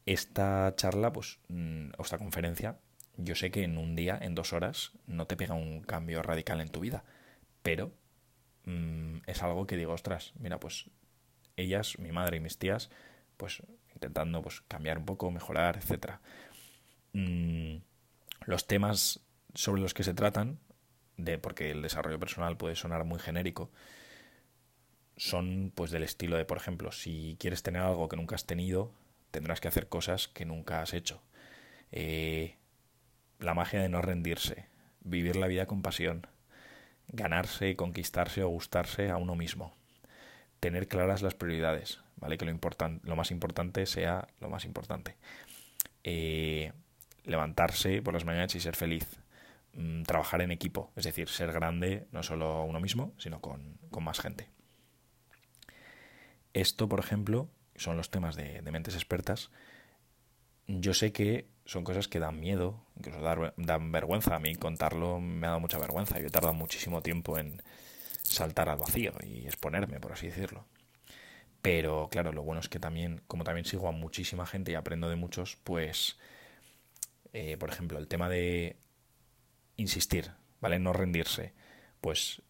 Esta 0.07 0.75
charla, 0.77 1.13
pues, 1.13 1.39
mm, 1.49 1.91
o 1.99 2.03
esta 2.03 2.19
conferencia, 2.19 2.79
yo 3.17 3.35
sé 3.35 3.51
que 3.51 3.63
en 3.63 3.77
un 3.77 3.95
día, 3.95 4.19
en 4.21 4.35
dos 4.35 4.53
horas, 4.53 4.93
no 5.07 5.27
te 5.27 5.37
pega 5.37 5.55
un 5.55 5.83
cambio 5.83 6.23
radical 6.23 6.61
en 6.61 6.71
tu 6.71 6.81
vida, 6.81 7.05
pero 7.63 7.93
mmm, 8.69 9.19
es 9.27 9.43
algo 9.43 9.67
que 9.67 9.77
digo, 9.77 9.93
ostras, 9.93 10.33
mira, 10.39 10.61
pues 10.61 10.91
ellas, 11.57 11.99
mi 11.99 12.13
madre 12.13 12.37
y 12.37 12.41
mis 12.41 12.59
tías, 12.59 12.91
pues 13.37 13.63
intentando 13.95 14.43
pues 14.43 14.61
cambiar 14.69 14.99
un 14.99 15.07
poco, 15.07 15.31
mejorar, 15.31 15.77
etcétera. 15.77 16.21
Mm, 17.15 17.79
los 18.47 18.67
temas 18.67 19.21
sobre 19.55 19.83
los 19.83 19.95
que 19.95 20.05
se 20.05 20.15
tratan, 20.15 20.59
de 21.17 21.39
porque 21.39 21.71
el 21.71 21.83
desarrollo 21.83 22.21
personal 22.21 22.57
puede 22.57 22.77
sonar 22.77 23.05
muy 23.05 23.19
genérico, 23.19 23.71
son 25.17 25.73
pues 25.75 25.91
del 25.91 26.05
estilo 26.05 26.37
de, 26.37 26.45
por 26.45 26.59
ejemplo, 26.59 26.93
si 26.93 27.37
quieres 27.41 27.63
tener 27.63 27.83
algo 27.83 28.09
que 28.09 28.17
nunca 28.17 28.37
has 28.37 28.47
tenido, 28.47 28.93
tendrás 29.33 29.61
que 29.61 29.69
hacer 29.69 29.89
cosas 29.89 30.29
que 30.29 30.45
nunca 30.45 30.81
has 30.81 30.95
hecho. 30.95 31.23
Eh, 31.91 32.57
la 33.41 33.55
magia 33.55 33.81
de 33.81 33.89
no 33.89 34.01
rendirse, 34.03 34.67
vivir 35.01 35.37
la 35.37 35.49
vida 35.49 35.67
con 35.67 35.83
pasión, 35.83 36.27
ganarse, 37.09 37.77
conquistarse 37.77 38.43
o 38.43 38.49
gustarse 38.49 39.11
a 39.11 39.17
uno 39.17 39.35
mismo, 39.35 39.75
tener 40.61 40.89
claras 40.89 41.23
las 41.23 41.35
prioridades, 41.35 42.01
¿vale? 42.17 42.39
Que 42.39 42.45
lo, 42.45 42.59
lo 43.03 43.17
más 43.17 43.31
importante 43.31 43.87
sea 43.87 44.29
lo 44.41 44.49
más 44.49 44.65
importante. 44.65 45.17
Eh, 46.05 46.73
levantarse 47.25 48.03
por 48.03 48.15
las 48.15 48.25
mañanas 48.25 48.55
y 48.55 48.61
ser 48.61 48.77
feliz. 48.77 49.21
Mm, 49.75 50.03
trabajar 50.03 50.41
en 50.43 50.51
equipo, 50.51 50.91
es 50.97 51.05
decir, 51.05 51.29
ser 51.29 51.53
grande 51.53 52.07
no 52.11 52.23
solo 52.23 52.65
uno 52.65 52.81
mismo, 52.81 53.13
sino 53.19 53.41
con, 53.41 53.79
con 53.91 54.03
más 54.03 54.19
gente. 54.19 54.49
Esto, 56.53 56.89
por 56.89 56.99
ejemplo, 57.01 57.49
son 57.77 57.97
los 57.97 58.11
temas 58.11 58.35
de, 58.35 58.63
de 58.63 58.71
mentes 58.73 58.95
expertas. 58.95 59.51
Yo 60.67 60.95
sé 60.95 61.13
que 61.13 61.47
son 61.69 61.85
cosas 61.85 62.09
que 62.09 62.19
dan 62.19 62.41
miedo, 62.41 62.81
incluso 62.97 63.21
dan 63.21 63.93
vergüenza. 63.93 64.35
A 64.35 64.39
mí 64.39 64.55
contarlo 64.55 65.21
me 65.21 65.47
ha 65.47 65.51
dado 65.51 65.61
mucha 65.61 65.79
vergüenza. 65.79 66.19
Yo 66.19 66.29
he 66.29 66.31
tardado 66.31 66.55
muchísimo 66.55 67.03
tiempo 67.03 67.37
en 67.37 67.63
saltar 68.23 68.71
al 68.71 68.79
vacío 68.79 69.13
y 69.23 69.45
exponerme, 69.45 70.01
por 70.01 70.13
así 70.13 70.29
decirlo. 70.29 70.65
Pero 71.61 72.09
claro, 72.11 72.33
lo 72.33 72.43
bueno 72.43 72.63
es 72.63 72.71
que 72.71 72.81
también, 72.81 73.21
como 73.27 73.45
también 73.45 73.67
sigo 73.67 73.87
a 73.87 73.93
muchísima 73.93 74.47
gente 74.47 74.73
y 74.73 74.77
aprendo 74.77 75.11
de 75.11 75.17
muchos, 75.17 75.57
pues, 75.63 76.19
eh, 77.35 77.59
por 77.59 77.69
ejemplo, 77.69 77.99
el 77.99 78.09
tema 78.09 78.31
de 78.31 78.79
insistir, 79.77 80.31
¿vale? 80.63 80.79
No 80.79 80.95
rendirse. 80.95 81.53
Pues, 82.01 82.41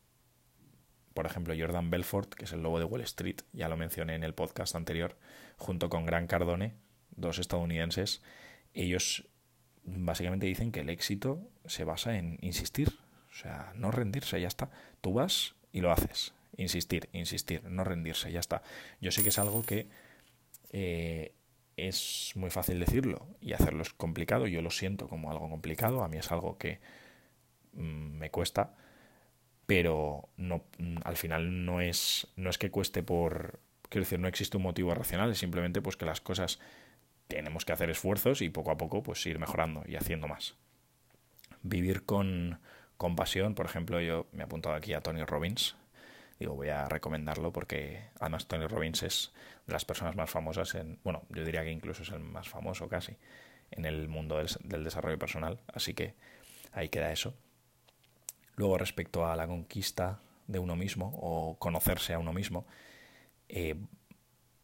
por 1.13 1.27
ejemplo, 1.27 1.55
Jordan 1.59 1.91
Belfort, 1.91 2.35
que 2.35 2.45
es 2.45 2.53
el 2.53 2.63
lobo 2.63 2.79
de 2.79 2.85
Wall 2.85 3.01
Street, 3.01 3.41
ya 3.53 3.69
lo 3.69 3.77
mencioné 3.77 4.15
en 4.15 4.23
el 4.23 4.35
podcast 4.35 4.77
anterior, 4.77 5.17
junto 5.57 5.91
con 5.91 6.07
Gran 6.07 6.29
Cardone, 6.29 6.75
dos 7.17 7.41
estadounidenses, 7.41 8.23
ellos 8.83 9.29
básicamente 9.85 10.47
dicen 10.47 10.73
que 10.73 10.81
el 10.81 10.91
éxito 10.91 11.41
se 11.67 11.85
basa 11.85 12.17
en 12.17 12.39
insistir, 12.41 12.99
o 13.31 13.35
sea, 13.35 13.73
no 13.77 13.91
rendirse, 13.91 14.41
ya 14.41 14.49
está. 14.49 14.71
Tú 15.01 15.13
vas 15.13 15.55
y 15.73 15.81
lo 15.81 15.93
haces. 15.93 16.33
Insistir, 16.57 17.09
insistir, 17.13 17.63
no 17.65 17.85
rendirse, 17.85 18.33
ya 18.33 18.41
está. 18.41 18.63
Yo 19.01 19.13
sé 19.13 19.23
que 19.23 19.29
es 19.29 19.39
algo 19.39 19.65
que 19.65 19.87
eh, 20.71 21.33
es 21.77 22.33
muy 22.35 22.51
fácil 22.51 22.81
decirlo 22.81 23.27
y 23.41 23.53
hacerlo 23.53 23.83
es 23.83 23.93
complicado. 23.93 24.47
Yo 24.47 24.63
lo 24.63 24.71
siento 24.71 25.09
como 25.09 25.31
algo 25.31 25.49
complicado. 25.49 26.03
A 26.03 26.09
mí 26.09 26.19
es 26.19 26.31
algo 26.33 26.59
que 26.59 26.81
mm, 27.75 28.19
me 28.19 28.31
cuesta, 28.31 28.75
pero 29.67 30.29
no, 30.37 30.65
al 31.05 31.17
final 31.17 31.65
no 31.65 31.81
es, 31.81 32.27
no 32.37 32.51
es 32.51 32.59
que 32.59 32.71
cueste 32.71 33.03
por... 33.03 33.61
Quiero 33.89 34.05
decir, 34.05 34.19
no 34.19 34.29
existe 34.29 34.57
un 34.57 34.65
motivo 34.65 34.95
racional, 34.95 35.31
es 35.31 35.39
simplemente 35.39 35.81
pues 35.81 35.97
que 35.97 36.05
las 36.05 36.21
cosas 36.21 36.59
tenemos 37.29 37.65
que 37.65 37.73
hacer 37.73 37.91
esfuerzos 37.91 38.43
y 38.43 38.51
poco 38.51 38.71
a 38.71 38.77
poco 38.77 39.03
pues 39.03 39.25
ir 39.27 39.39
mejorando 39.39 39.85
y 39.87 39.97
haciendo 39.97 40.27
más. 40.27 40.57
Vivir 41.63 42.05
con, 42.05 42.59
compasión, 42.99 43.55
por 43.55 43.65
ejemplo, 43.65 44.01
yo 44.01 44.27
me 44.33 44.43
he 44.43 44.45
apuntado 44.45 44.75
aquí 44.75 44.93
a 44.93 45.01
Tony 45.01 45.25
Robbins. 45.25 45.77
Digo, 46.39 46.55
voy 46.55 46.69
a 46.69 46.89
recomendarlo 46.89 47.53
porque 47.53 48.03
además 48.21 48.47
Tony 48.47 48.67
Robbins 48.67 49.03
es 49.03 49.33
de 49.67 49.73
las 49.73 49.85
personas 49.85 50.15
más 50.15 50.31
famosas 50.31 50.75
en, 50.75 50.99
bueno, 51.03 51.23
yo 51.31 51.45
diría 51.45 51.63
que 51.63 51.71
incluso 51.71 52.03
es 52.03 52.11
el 52.11 52.21
más 52.21 52.49
famoso 52.49 52.89
casi 52.89 53.17
en 53.71 53.85
el 53.85 54.09
mundo 54.09 54.37
del, 54.37 54.85
desarrollo 54.85 55.19
personal, 55.19 55.61
así 55.73 55.95
que 55.95 56.15
ahí 56.73 56.89
queda 56.89 57.13
eso. 57.13 57.35
Luego 58.57 58.79
respecto 58.79 59.27
a 59.27 59.37
la 59.37 59.47
conquista 59.47 60.21
de 60.47 60.59
uno 60.59 60.75
mismo 60.75 61.13
o 61.21 61.57
conocerse 61.59 62.15
a 62.15 62.19
uno 62.19 62.33
mismo, 62.33 62.67
eh, 63.49 63.77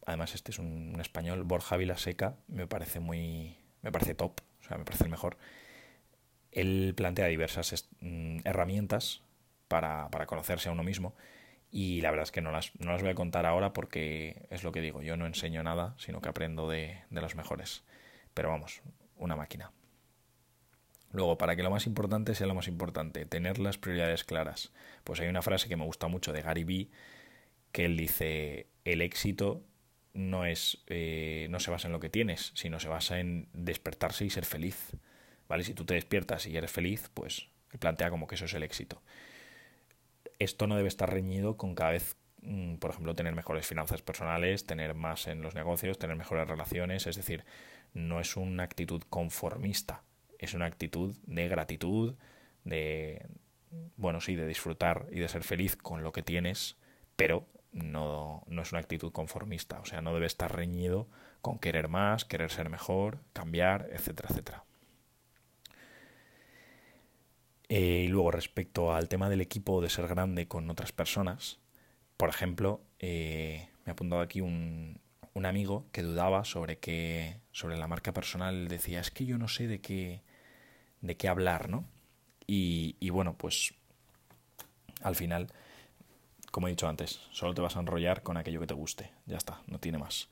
además 0.05 0.35
este 0.35 0.51
es 0.51 0.59
un, 0.59 0.97
español, 0.99 1.43
Borja 1.43 1.77
Vilaseca, 1.77 2.35
me 2.47 2.67
parece 2.67 2.99
muy, 2.99 3.57
me 3.81 3.91
parece 3.91 4.15
top, 4.15 4.41
o 4.61 4.63
sea, 4.63 4.77
me 4.77 4.85
parece 4.85 5.05
el 5.05 5.09
mejor. 5.09 5.37
Él 6.51 6.93
plantea 6.95 7.27
diversas 7.27 7.89
mm, 7.99 8.39
herramientas 8.45 9.21
para, 9.67 10.09
para, 10.09 10.25
conocerse 10.25 10.69
a 10.69 10.71
uno 10.71 10.83
mismo 10.83 11.15
y 11.71 12.01
la 12.01 12.11
verdad 12.11 12.23
es 12.23 12.31
que 12.31 12.41
no 12.41 12.51
las, 12.51 12.71
no 12.79 12.91
las 12.91 13.01
voy 13.01 13.11
a 13.11 13.15
contar 13.15 13.45
ahora 13.45 13.73
porque 13.73 14.47
es 14.49 14.63
lo 14.63 14.71
que 14.71 14.81
digo, 14.81 15.01
yo 15.01 15.17
no 15.17 15.25
enseño 15.25 15.63
nada, 15.63 15.95
sino 15.97 16.21
que 16.21 16.29
aprendo 16.29 16.69
de, 16.69 16.99
de 17.09 17.21
los 17.21 17.35
mejores. 17.35 17.83
Pero 18.33 18.49
vamos, 18.49 18.81
una 19.17 19.35
máquina. 19.35 19.71
Luego, 21.11 21.37
para 21.37 21.55
que 21.55 21.63
lo 21.63 21.71
más 21.71 21.87
importante 21.87 22.35
sea 22.35 22.47
lo 22.47 22.55
más 22.55 22.67
importante, 22.67 23.25
tener 23.25 23.57
las 23.59 23.77
prioridades 23.77 24.23
claras. 24.23 24.73
Pues 25.03 25.19
hay 25.21 25.27
una 25.29 25.41
frase 25.41 25.69
que 25.69 25.77
me 25.77 25.85
gusta 25.85 26.07
mucho 26.07 26.33
de 26.33 26.41
Gary 26.41 26.63
Vee, 26.65 26.89
que 27.71 27.85
él 27.85 27.95
dice, 27.95 28.67
el 28.83 29.01
éxito 29.01 29.63
no 30.15 30.45
es 30.45 30.79
eh, 30.87 31.47
no 31.49 31.59
se 31.59 31.69
basa 31.69 31.87
en 31.87 31.91
lo 31.91 31.99
que 31.99 32.09
tienes, 32.09 32.51
sino 32.55 32.79
se 32.79 32.87
basa 32.87 33.19
en 33.19 33.47
despertarse 33.53 34.25
y 34.25 34.29
ser 34.29 34.45
feliz. 34.45 34.95
¿Vale? 35.47 35.63
Si 35.63 35.75
tú 35.75 35.85
te 35.85 35.93
despiertas 35.93 36.47
y 36.47 36.57
eres 36.57 36.71
feliz, 36.71 37.11
pues 37.13 37.49
plantea 37.77 38.09
como 38.09 38.25
que 38.25 38.35
eso 38.35 38.45
es 38.45 38.53
el 38.53 38.63
éxito. 38.63 39.01
Esto 40.39 40.65
no 40.65 40.75
debe 40.75 40.87
estar 40.87 41.11
reñido 41.11 41.57
con 41.57 41.75
cada 41.75 41.91
vez, 41.91 42.15
mm, 42.41 42.75
por 42.75 42.91
ejemplo, 42.91 43.13
tener 43.15 43.35
mejores 43.35 43.67
finanzas 43.67 44.01
personales, 44.01 44.65
tener 44.65 44.95
más 44.95 45.27
en 45.27 45.41
los 45.41 45.53
negocios, 45.53 45.99
tener 45.99 46.15
mejores 46.15 46.47
relaciones, 46.47 47.05
es 47.05 47.15
decir, 47.15 47.45
no 47.93 48.19
es 48.19 48.35
una 48.37 48.63
actitud 48.63 49.03
conformista, 49.09 50.03
es 50.39 50.53
una 50.53 50.65
actitud 50.65 51.15
de 51.25 51.47
gratitud, 51.47 52.15
de, 52.63 53.25
bueno, 53.97 54.19
sí, 54.21 54.35
de 54.35 54.47
disfrutar 54.47 55.07
y 55.11 55.19
de 55.19 55.27
ser 55.27 55.43
feliz 55.43 55.75
con 55.75 56.03
lo 56.03 56.11
que 56.11 56.23
tienes, 56.23 56.77
pero 57.15 57.47
no, 57.75 58.43
no 58.47 58.61
es 58.61 58.71
una 58.71 58.79
actitud 58.79 59.11
conformista, 59.11 59.79
o 59.81 59.85
sea, 59.85 60.01
no 60.01 60.13
debe 60.13 60.25
estar 60.25 60.55
reñido 60.55 61.07
con 61.41 61.59
querer 61.59 61.89
más, 61.89 62.25
querer 62.25 62.49
ser 62.49 62.69
mejor, 62.69 63.19
cambiar, 63.33 63.89
etcétera, 63.91 64.29
etcétera. 64.31 64.63
Eh, 67.67 68.03
y 68.05 68.07
luego, 68.07 68.31
respecto 68.31 68.93
al 68.93 69.09
tema 69.09 69.29
del 69.29 69.41
equipo 69.41 69.81
de 69.81 69.89
ser 69.89 70.07
grande 70.07 70.47
con 70.47 70.69
otras 70.69 70.91
personas, 70.93 71.59
por 72.15 72.29
ejemplo, 72.29 72.81
eh, 72.99 73.67
me 73.85 73.91
ha 73.91 73.93
apuntado 73.93 74.21
aquí 74.21 74.39
un, 74.39 75.01
un, 75.33 75.45
amigo 75.45 75.85
que 75.91 76.01
dudaba 76.01 76.45
sobre 76.45 76.77
que, 76.77 77.37
sobre 77.51 77.77
la 77.77 77.87
marca 77.87 78.13
personal, 78.13 78.67
decía, 78.69 79.01
es 79.01 79.11
que 79.11 79.25
yo 79.25 79.37
no 79.37 79.47
sé 79.47 79.67
de 79.67 79.81
qué, 79.81 80.21
de 81.01 81.17
qué 81.17 81.27
hablar, 81.27 81.69
¿no? 81.69 81.85
Y, 82.47 82.95
y 82.99 83.09
bueno, 83.09 83.35
pues 83.37 83.73
al 85.01 85.15
final 85.15 85.49
como 86.55 86.67
he 86.67 86.69
dicho 86.69 86.87
antes, 86.87 87.19
solo 87.31 87.53
te 87.53 87.59
vas 87.59 87.75
a 87.75 87.81
enrollar 87.81 88.23
con 88.23 88.37
aquello 88.37 88.61
que 88.61 88.67
te 88.67 88.73
guste. 88.73 89.11
Ya 89.25 89.35
está, 89.35 89.61
no 89.67 89.77
tiene 89.77 89.97
más. 89.97 90.29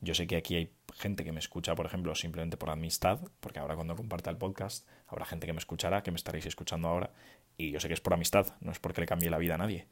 Yo 0.00 0.14
sé 0.14 0.28
que 0.28 0.36
aquí 0.36 0.54
hay 0.54 0.70
gente 0.94 1.24
que 1.24 1.32
me 1.32 1.40
escucha, 1.40 1.74
por 1.74 1.84
ejemplo, 1.84 2.14
simplemente 2.14 2.56
por 2.56 2.70
amistad, 2.70 3.18
porque 3.40 3.58
ahora 3.58 3.74
cuando 3.74 3.96
comparta 3.96 4.30
el 4.30 4.36
podcast 4.36 4.86
habrá 5.08 5.24
gente 5.24 5.48
que 5.48 5.52
me 5.52 5.58
escuchará, 5.58 6.04
que 6.04 6.12
me 6.12 6.16
estaréis 6.16 6.46
escuchando 6.46 6.86
ahora, 6.86 7.10
y 7.58 7.72
yo 7.72 7.80
sé 7.80 7.88
que 7.88 7.94
es 7.94 8.00
por 8.00 8.14
amistad, 8.14 8.54
no 8.60 8.70
es 8.70 8.78
porque 8.78 9.00
le 9.00 9.08
cambie 9.08 9.30
la 9.30 9.38
vida 9.38 9.56
a 9.56 9.58
nadie. 9.58 9.88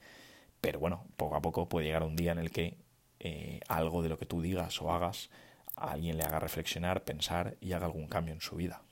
Pero 0.61 0.79
bueno, 0.79 1.05
poco 1.17 1.35
a 1.35 1.43
poco 1.43 1.69
puede 1.69 1.87
llegar 1.87 2.05
un 2.05 2.15
día 2.15 2.31
en 2.31 2.39
el 2.39 2.53
que 2.53 2.77
eh, 3.19 3.59
algo 3.67 4.05
de 4.05 4.09
lo 4.09 4.19
que 4.19 4.27
tú 4.27 4.41
digas 4.41 4.81
o 4.83 4.93
hagas 4.93 5.31
a 5.75 5.91
alguien 5.91 6.17
le 6.17 6.23
haga 6.23 6.39
reflexionar, 6.39 7.03
pensar 7.03 7.57
y 7.61 7.73
haga 7.73 7.87
algún 7.87 8.07
cambio 8.07 8.35
en 8.35 8.41
su 8.41 8.55
vida. 8.55 8.83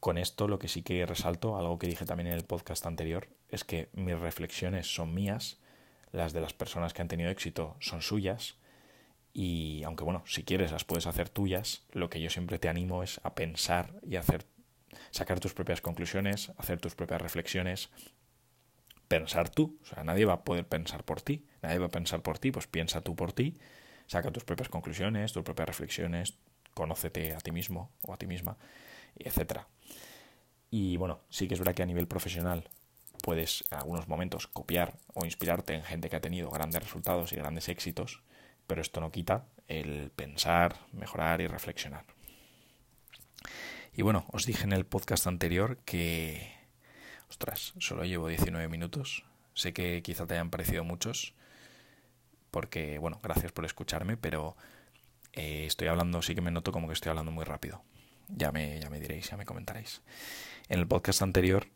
Con 0.00 0.18
esto 0.18 0.48
lo 0.48 0.58
que 0.58 0.66
sí 0.66 0.82
que 0.82 1.06
resalto, 1.06 1.56
algo 1.56 1.78
que 1.78 1.86
dije 1.86 2.04
también 2.04 2.26
en 2.26 2.32
el 2.32 2.44
podcast 2.44 2.84
anterior, 2.84 3.28
es 3.48 3.64
que 3.64 3.88
mis 3.92 4.18
reflexiones 4.18 4.92
son 4.92 5.14
mías, 5.14 5.58
las 6.12 6.32
de 6.32 6.40
las 6.40 6.52
personas 6.52 6.92
que 6.92 7.02
han 7.02 7.08
tenido 7.08 7.30
éxito 7.30 7.76
son 7.80 8.02
suyas, 8.02 8.56
y 9.32 9.82
aunque 9.84 10.04
bueno, 10.04 10.22
si 10.26 10.44
quieres 10.44 10.72
las 10.72 10.84
puedes 10.84 11.06
hacer 11.06 11.28
tuyas, 11.28 11.84
lo 11.92 12.08
que 12.08 12.20
yo 12.20 12.30
siempre 12.30 12.58
te 12.58 12.68
animo 12.68 13.02
es 13.02 13.20
a 13.22 13.34
pensar 13.34 13.92
y 14.02 14.16
hacer 14.16 14.46
sacar 15.10 15.40
tus 15.40 15.52
propias 15.52 15.80
conclusiones, 15.80 16.52
hacer 16.56 16.80
tus 16.80 16.94
propias 16.94 17.20
reflexiones, 17.20 17.90
pensar 19.08 19.50
tú, 19.50 19.78
o 19.82 19.84
sea, 19.84 20.04
nadie 20.04 20.24
va 20.24 20.34
a 20.34 20.44
poder 20.44 20.66
pensar 20.66 21.04
por 21.04 21.20
ti, 21.20 21.46
nadie 21.60 21.78
va 21.78 21.86
a 21.86 21.90
pensar 21.90 22.22
por 22.22 22.38
ti, 22.38 22.50
pues 22.50 22.66
piensa 22.66 23.02
tú 23.02 23.14
por 23.14 23.32
ti, 23.32 23.58
saca 24.06 24.32
tus 24.32 24.44
propias 24.44 24.68
conclusiones, 24.68 25.32
tus 25.32 25.42
propias 25.42 25.68
reflexiones, 25.68 26.34
conócete 26.72 27.34
a 27.34 27.38
ti 27.38 27.52
mismo 27.52 27.90
o 28.02 28.14
a 28.14 28.16
ti 28.16 28.26
misma 28.26 28.56
etcétera. 29.18 29.66
Y 30.70 30.96
bueno, 30.96 31.20
sí 31.30 31.48
que 31.48 31.54
es 31.54 31.60
verdad 31.60 31.74
que 31.74 31.82
a 31.82 31.86
nivel 31.86 32.06
profesional 32.06 32.68
puedes 33.16 33.64
en 33.70 33.78
algunos 33.78 34.08
momentos 34.08 34.46
copiar 34.46 34.94
o 35.14 35.24
inspirarte 35.24 35.74
en 35.74 35.82
gente 35.82 36.08
que 36.08 36.16
ha 36.16 36.20
tenido 36.20 36.50
grandes 36.50 36.82
resultados 36.82 37.32
y 37.32 37.36
grandes 37.36 37.68
éxitos, 37.68 38.22
pero 38.66 38.80
esto 38.80 39.00
no 39.00 39.10
quita 39.10 39.46
el 39.68 40.10
pensar, 40.14 40.76
mejorar 40.92 41.40
y 41.40 41.46
reflexionar. 41.46 42.04
Y 43.92 44.02
bueno, 44.02 44.26
os 44.32 44.44
dije 44.44 44.64
en 44.64 44.72
el 44.72 44.84
podcast 44.84 45.26
anterior 45.26 45.78
que, 45.84 46.52
ostras, 47.30 47.72
solo 47.78 48.04
llevo 48.04 48.28
19 48.28 48.68
minutos. 48.68 49.24
Sé 49.54 49.72
que 49.72 50.02
quizá 50.02 50.26
te 50.26 50.34
hayan 50.34 50.50
parecido 50.50 50.84
muchos, 50.84 51.34
porque, 52.50 52.98
bueno, 52.98 53.20
gracias 53.22 53.52
por 53.52 53.64
escucharme, 53.64 54.16
pero 54.16 54.56
eh, 55.32 55.64
estoy 55.66 55.88
hablando, 55.88 56.20
sí 56.20 56.34
que 56.34 56.42
me 56.42 56.50
noto 56.50 56.72
como 56.72 56.88
que 56.88 56.94
estoy 56.94 57.10
hablando 57.10 57.32
muy 57.32 57.44
rápido. 57.44 57.82
Ya 58.28 58.52
me, 58.52 58.80
ya 58.80 58.90
me 58.90 59.00
diréis, 59.00 59.30
ya 59.30 59.36
me 59.36 59.46
comentaréis. 59.46 60.02
En 60.68 60.80
el 60.80 60.86
podcast 60.86 61.22
anterior 61.22 61.68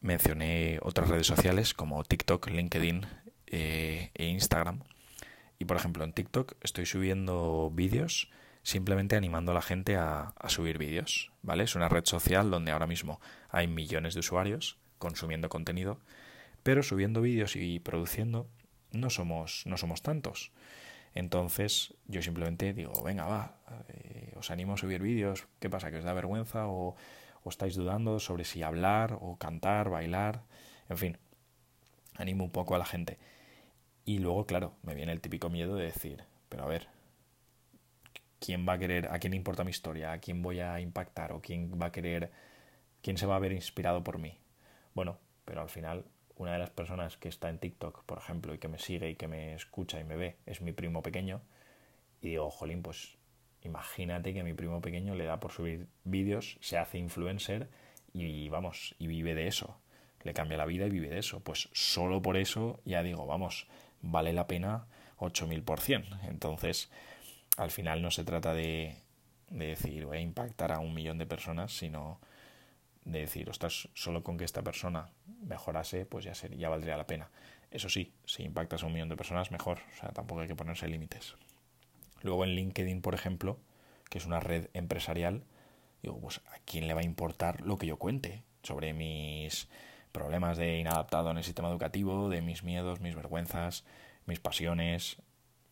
mencioné 0.00 0.78
otras 0.82 1.08
redes 1.08 1.26
sociales 1.26 1.74
como 1.74 2.04
TikTok, 2.04 2.48
LinkedIn 2.48 3.06
eh, 3.46 4.10
e 4.14 4.26
Instagram. 4.26 4.80
Y 5.58 5.64
por 5.64 5.76
ejemplo, 5.76 6.04
en 6.04 6.12
TikTok 6.12 6.54
estoy 6.62 6.86
subiendo 6.86 7.70
vídeos 7.74 8.30
simplemente 8.62 9.16
animando 9.16 9.52
a 9.52 9.54
la 9.54 9.62
gente 9.62 9.96
a, 9.96 10.34
a 10.36 10.48
subir 10.48 10.78
vídeos, 10.78 11.32
¿vale? 11.42 11.64
Es 11.64 11.74
una 11.74 11.88
red 11.88 12.04
social 12.04 12.50
donde 12.50 12.72
ahora 12.72 12.86
mismo 12.86 13.20
hay 13.48 13.66
millones 13.66 14.14
de 14.14 14.20
usuarios 14.20 14.78
consumiendo 14.98 15.48
contenido, 15.48 15.98
pero 16.62 16.82
subiendo 16.82 17.22
vídeos 17.22 17.56
y 17.56 17.78
produciendo 17.78 18.48
no 18.92 19.10
somos, 19.10 19.62
no 19.66 19.76
somos 19.76 20.02
tantos. 20.02 20.52
Entonces 21.14 21.94
yo 22.06 22.22
simplemente 22.22 22.72
digo, 22.72 23.02
venga, 23.02 23.26
va, 23.26 23.56
eh, 23.88 24.34
os 24.36 24.50
animo 24.50 24.74
a 24.74 24.76
subir 24.76 25.02
vídeos, 25.02 25.46
¿qué 25.60 25.70
pasa? 25.70 25.90
¿Que 25.90 25.98
os 25.98 26.04
da 26.04 26.12
vergüenza 26.12 26.68
o, 26.68 26.96
estáis 27.48 27.74
dudando 27.74 28.20
sobre 28.20 28.44
si 28.44 28.62
hablar 28.62 29.18
o 29.20 29.36
cantar, 29.36 29.90
bailar? 29.90 30.42
En 30.88 30.96
fin, 30.96 31.18
animo 32.16 32.44
un 32.44 32.50
poco 32.50 32.74
a 32.74 32.78
la 32.78 32.84
gente. 32.84 33.18
Y 34.04 34.18
luego, 34.18 34.46
claro, 34.46 34.74
me 34.82 34.94
viene 34.94 35.12
el 35.12 35.20
típico 35.20 35.50
miedo 35.50 35.76
de 35.76 35.84
decir, 35.84 36.24
pero 36.48 36.64
a 36.64 36.68
ver, 36.68 36.88
¿quién 38.40 38.66
va 38.68 38.74
a 38.74 38.78
querer, 38.78 39.08
a 39.08 39.18
quién 39.18 39.34
importa 39.34 39.64
mi 39.64 39.70
historia, 39.70 40.12
a 40.12 40.18
quién 40.18 40.42
voy 40.42 40.60
a 40.60 40.80
impactar 40.80 41.32
o 41.32 41.40
quién 41.40 41.78
va 41.80 41.86
a 41.86 41.92
querer, 41.92 42.32
quién 43.02 43.18
se 43.18 43.26
va 43.26 43.36
a 43.36 43.40
ver 43.40 43.52
inspirado 43.52 44.02
por 44.02 44.18
mí? 44.18 44.38
Bueno, 44.94 45.18
pero 45.44 45.60
al 45.60 45.68
final 45.68 46.04
una 46.36 46.52
de 46.52 46.58
las 46.58 46.70
personas 46.70 47.16
que 47.16 47.28
está 47.28 47.48
en 47.50 47.58
TikTok, 47.58 48.04
por 48.04 48.18
ejemplo, 48.18 48.54
y 48.54 48.58
que 48.58 48.68
me 48.68 48.78
sigue 48.78 49.10
y 49.10 49.16
que 49.16 49.28
me 49.28 49.54
escucha 49.54 50.00
y 50.00 50.04
me 50.04 50.16
ve, 50.16 50.36
es 50.46 50.60
mi 50.60 50.72
primo 50.72 51.02
pequeño, 51.02 51.42
y 52.20 52.30
digo, 52.30 52.50
jolín, 52.50 52.82
pues 52.82 53.18
imagínate 53.62 54.34
que 54.34 54.42
mi 54.42 54.54
primo 54.54 54.80
pequeño 54.80 55.14
le 55.14 55.24
da 55.24 55.40
por 55.40 55.52
subir 55.52 55.86
vídeos, 56.04 56.58
se 56.60 56.78
hace 56.78 56.98
influencer 56.98 57.68
y 58.12 58.48
vamos, 58.48 58.94
y 58.98 59.06
vive 59.06 59.34
de 59.34 59.46
eso. 59.46 59.78
Le 60.22 60.34
cambia 60.34 60.56
la 60.56 60.66
vida 60.66 60.86
y 60.86 60.90
vive 60.90 61.08
de 61.08 61.18
eso. 61.18 61.40
Pues 61.40 61.68
solo 61.72 62.22
por 62.22 62.36
eso 62.36 62.80
ya 62.84 63.02
digo, 63.02 63.26
vamos, 63.26 63.66
vale 64.02 64.32
la 64.32 64.46
pena 64.46 64.86
8000%. 65.18 66.28
Entonces, 66.28 66.90
al 67.56 67.70
final 67.70 68.02
no 68.02 68.10
se 68.10 68.24
trata 68.24 68.54
de, 68.54 68.96
de 69.50 69.66
decir 69.66 70.06
voy 70.06 70.18
a 70.18 70.20
impactar 70.20 70.72
a 70.72 70.80
un 70.80 70.94
millón 70.94 71.18
de 71.18 71.26
personas, 71.26 71.72
sino 71.72 72.20
de 73.04 73.20
decir, 73.20 73.48
ostras, 73.48 73.88
solo 73.94 74.22
con 74.22 74.36
que 74.36 74.44
esta 74.44 74.62
persona 74.62 75.10
mejorase, 75.42 76.04
pues 76.04 76.24
ya, 76.24 76.34
sería, 76.34 76.58
ya 76.58 76.68
valdría 76.68 76.96
la 76.96 77.06
pena. 77.06 77.30
Eso 77.70 77.88
sí, 77.88 78.12
si 78.24 78.42
impactas 78.44 78.82
a 78.82 78.86
un 78.86 78.92
millón 78.92 79.08
de 79.08 79.16
personas, 79.16 79.50
mejor. 79.50 79.78
O 79.92 79.96
sea, 80.00 80.10
tampoco 80.10 80.42
hay 80.42 80.48
que 80.48 80.54
ponerse 80.54 80.88
límites. 80.88 81.36
Luego 82.22 82.44
en 82.44 82.50
LinkedIn, 82.50 83.00
por 83.00 83.14
ejemplo, 83.14 83.58
que 84.10 84.18
es 84.18 84.26
una 84.26 84.40
red 84.40 84.68
empresarial, 84.74 85.44
digo, 86.02 86.18
pues 86.20 86.38
a 86.38 86.58
quién 86.64 86.88
le 86.88 86.94
va 86.94 87.00
a 87.00 87.04
importar 87.04 87.60
lo 87.60 87.78
que 87.78 87.86
yo 87.86 87.96
cuente 87.96 88.42
sobre 88.62 88.92
mis 88.92 89.68
problemas 90.12 90.56
de 90.56 90.78
inadaptado 90.78 91.30
en 91.30 91.38
el 91.38 91.44
sistema 91.44 91.68
educativo, 91.68 92.28
de 92.28 92.42
mis 92.42 92.62
miedos, 92.62 93.00
mis 93.00 93.14
vergüenzas, 93.14 93.84
mis 94.26 94.40
pasiones, 94.40 95.18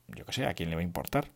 yo 0.09 0.25
qué 0.25 0.33
sé, 0.33 0.47
a 0.47 0.55
quién 0.55 0.71
le 0.71 0.77
va 0.77 0.81
a 0.81 0.85
importar. 0.85 1.29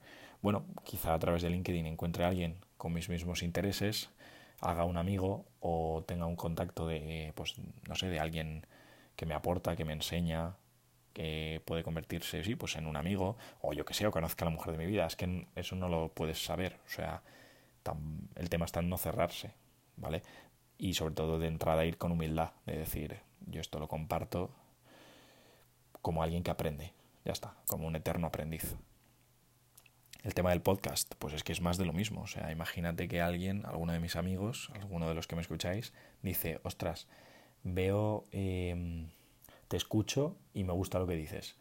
Bueno, 0.42 0.64
quizá 0.84 1.14
a 1.14 1.18
través 1.18 1.42
de 1.42 1.50
LinkedIn 1.50 1.86
encuentre 1.86 2.24
a 2.24 2.28
alguien 2.28 2.56
con 2.76 2.92
mis 2.92 3.08
mismos 3.08 3.42
intereses, 3.42 4.10
haga 4.60 4.84
un 4.84 4.96
amigo 4.96 5.46
o 5.60 6.04
tenga 6.06 6.26
un 6.26 6.36
contacto 6.36 6.86
de, 6.86 7.32
pues, 7.34 7.56
no 7.88 7.94
sé, 7.94 8.08
de 8.08 8.20
alguien 8.20 8.66
que 9.16 9.26
me 9.26 9.34
aporta, 9.34 9.76
que 9.76 9.84
me 9.84 9.92
enseña, 9.92 10.56
que 11.12 11.62
puede 11.64 11.82
convertirse, 11.82 12.44
sí, 12.44 12.54
pues 12.54 12.76
en 12.76 12.86
un 12.86 12.96
amigo, 12.96 13.36
o 13.60 13.72
yo 13.72 13.84
que 13.84 13.94
sé, 13.94 14.06
o 14.06 14.10
conozca 14.10 14.44
a 14.44 14.48
la 14.48 14.54
mujer 14.54 14.72
de 14.72 14.78
mi 14.78 14.86
vida. 14.86 15.06
Es 15.06 15.16
que 15.16 15.46
eso 15.56 15.76
no 15.76 15.88
lo 15.88 16.08
puedes 16.08 16.44
saber. 16.44 16.78
O 16.86 16.90
sea, 16.90 17.22
el 18.36 18.48
tema 18.48 18.64
está 18.64 18.80
en 18.80 18.88
no 18.88 18.98
cerrarse, 18.98 19.54
¿vale? 19.96 20.22
Y 20.78 20.94
sobre 20.94 21.14
todo 21.14 21.38
de 21.38 21.48
entrada 21.48 21.84
ir 21.84 21.98
con 21.98 22.12
humildad, 22.12 22.52
de 22.66 22.78
decir, 22.78 23.20
yo 23.46 23.60
esto 23.60 23.78
lo 23.78 23.88
comparto 23.88 24.50
como 26.02 26.22
alguien 26.22 26.42
que 26.42 26.50
aprende, 26.50 26.94
ya 27.24 27.32
está, 27.32 27.54
como 27.66 27.86
un 27.86 27.96
eterno 27.96 28.26
aprendiz. 28.26 28.76
El 30.22 30.34
tema 30.34 30.50
del 30.50 30.60
podcast, 30.60 31.14
pues 31.18 31.32
es 31.34 31.42
que 31.42 31.52
es 31.52 31.62
más 31.62 31.78
de 31.78 31.86
lo 31.86 31.94
mismo. 31.94 32.22
O 32.22 32.26
sea, 32.26 32.52
imagínate 32.52 33.08
que 33.08 33.22
alguien, 33.22 33.64
alguno 33.64 33.94
de 33.94 34.00
mis 34.00 34.16
amigos, 34.16 34.70
alguno 34.74 35.08
de 35.08 35.14
los 35.14 35.26
que 35.26 35.34
me 35.34 35.42
escucháis, 35.42 35.92
dice, 36.22 36.60
ostras, 36.62 37.08
veo... 37.62 38.24
Eh, 38.32 39.06
te 39.70 39.76
escucho 39.76 40.36
y 40.52 40.64
me 40.64 40.72
gusta 40.72 40.98
lo 40.98 41.06
que 41.06 41.14
dices. 41.14 41.54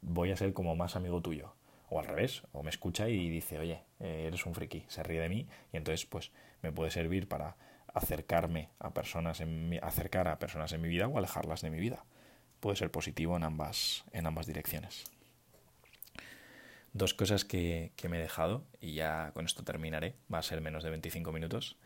Voy 0.00 0.30
a 0.30 0.36
ser 0.36 0.54
como 0.54 0.74
más 0.74 0.96
amigo 0.96 1.20
tuyo. 1.20 1.52
O 1.90 2.00
al 2.00 2.06
revés, 2.06 2.44
o 2.52 2.62
me 2.62 2.70
escucha 2.70 3.10
y 3.10 3.28
dice, 3.28 3.58
oye, 3.58 3.82
eh, 4.00 4.24
eres 4.26 4.46
un 4.46 4.54
friki, 4.54 4.86
se 4.88 5.02
ríe 5.02 5.20
de 5.20 5.28
mí 5.28 5.46
y 5.70 5.76
entonces 5.76 6.06
pues 6.06 6.32
me 6.62 6.72
puede 6.72 6.90
servir 6.90 7.28
para 7.28 7.56
acercarme 7.92 8.70
a 8.78 8.94
personas 8.94 9.42
en 9.42 9.68
mi, 9.68 9.76
acercar 9.82 10.28
a 10.28 10.38
personas 10.38 10.72
en 10.72 10.80
mi 10.80 10.88
vida 10.88 11.08
o 11.08 11.18
alejarlas 11.18 11.60
de 11.60 11.68
mi 11.68 11.78
vida. 11.78 12.06
Puede 12.58 12.76
ser 12.76 12.90
positivo 12.90 13.36
en 13.36 13.44
ambas, 13.44 14.06
en 14.12 14.26
ambas 14.26 14.46
direcciones. 14.46 15.04
Dos 16.94 17.12
cosas 17.12 17.44
que, 17.44 17.92
me 18.08 18.16
he 18.16 18.22
dejado, 18.22 18.64
y 18.80 18.94
ya 18.94 19.30
con 19.34 19.44
esto 19.44 19.62
terminaré, 19.62 20.14
va 20.32 20.38
a 20.38 20.42
ser 20.42 20.62
menos 20.62 20.84
de 20.84 20.88
25 20.88 21.32
minutos. 21.32 21.76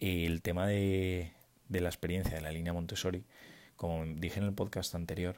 El 0.00 0.42
tema 0.42 0.66
de 0.66 1.30
la 1.68 1.88
experiencia 1.88 2.34
de 2.34 2.40
la 2.40 2.50
línea 2.50 2.72
Montessori 2.72 3.24
como 3.76 4.04
dije 4.04 4.40
en 4.40 4.46
el 4.46 4.52
podcast 4.52 4.94
anterior, 4.94 5.36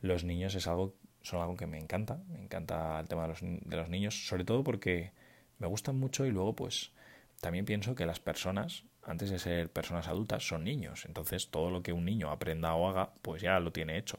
los 0.00 0.24
niños 0.24 0.54
es 0.54 0.66
algo, 0.66 0.94
son 1.22 1.40
algo 1.40 1.56
que 1.56 1.66
me 1.66 1.78
encanta. 1.78 2.20
Me 2.28 2.40
encanta 2.40 3.00
el 3.00 3.08
tema 3.08 3.22
de 3.22 3.28
los, 3.28 3.40
de 3.40 3.76
los 3.76 3.88
niños, 3.88 4.26
sobre 4.26 4.44
todo 4.44 4.62
porque 4.62 5.12
me 5.58 5.66
gustan 5.66 5.98
mucho 5.98 6.26
y 6.26 6.30
luego 6.30 6.54
pues 6.54 6.92
también 7.40 7.64
pienso 7.64 7.94
que 7.94 8.06
las 8.06 8.20
personas, 8.20 8.84
antes 9.02 9.30
de 9.30 9.38
ser 9.38 9.70
personas 9.70 10.08
adultas, 10.08 10.46
son 10.46 10.64
niños. 10.64 11.04
Entonces 11.06 11.48
todo 11.50 11.70
lo 11.70 11.82
que 11.82 11.92
un 11.92 12.04
niño 12.04 12.30
aprenda 12.30 12.74
o 12.74 12.88
haga, 12.88 13.12
pues 13.22 13.42
ya 13.42 13.58
lo 13.60 13.72
tiene 13.72 13.96
hecho. 13.96 14.18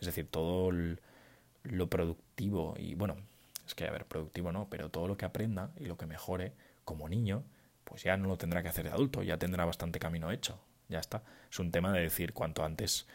Es 0.00 0.06
decir, 0.06 0.28
todo 0.30 0.70
lo 1.62 1.90
productivo 1.90 2.74
y 2.78 2.94
bueno, 2.94 3.16
es 3.66 3.74
que 3.74 3.86
a 3.86 3.90
ver, 3.90 4.06
productivo 4.06 4.52
no, 4.52 4.68
pero 4.70 4.90
todo 4.90 5.08
lo 5.08 5.16
que 5.16 5.26
aprenda 5.26 5.72
y 5.76 5.84
lo 5.84 5.96
que 5.96 6.06
mejore 6.06 6.52
como 6.84 7.08
niño, 7.08 7.44
pues 7.84 8.02
ya 8.02 8.16
no 8.16 8.28
lo 8.28 8.38
tendrá 8.38 8.62
que 8.62 8.68
hacer 8.68 8.84
de 8.84 8.92
adulto, 8.92 9.22
ya 9.22 9.38
tendrá 9.38 9.64
bastante 9.64 9.98
camino 9.98 10.30
hecho. 10.30 10.58
Ya 10.88 10.98
está. 10.98 11.22
Es 11.50 11.58
un 11.58 11.70
tema 11.70 11.92
de 11.92 12.00
decir 12.00 12.32
cuanto 12.32 12.64
antes 12.64 13.06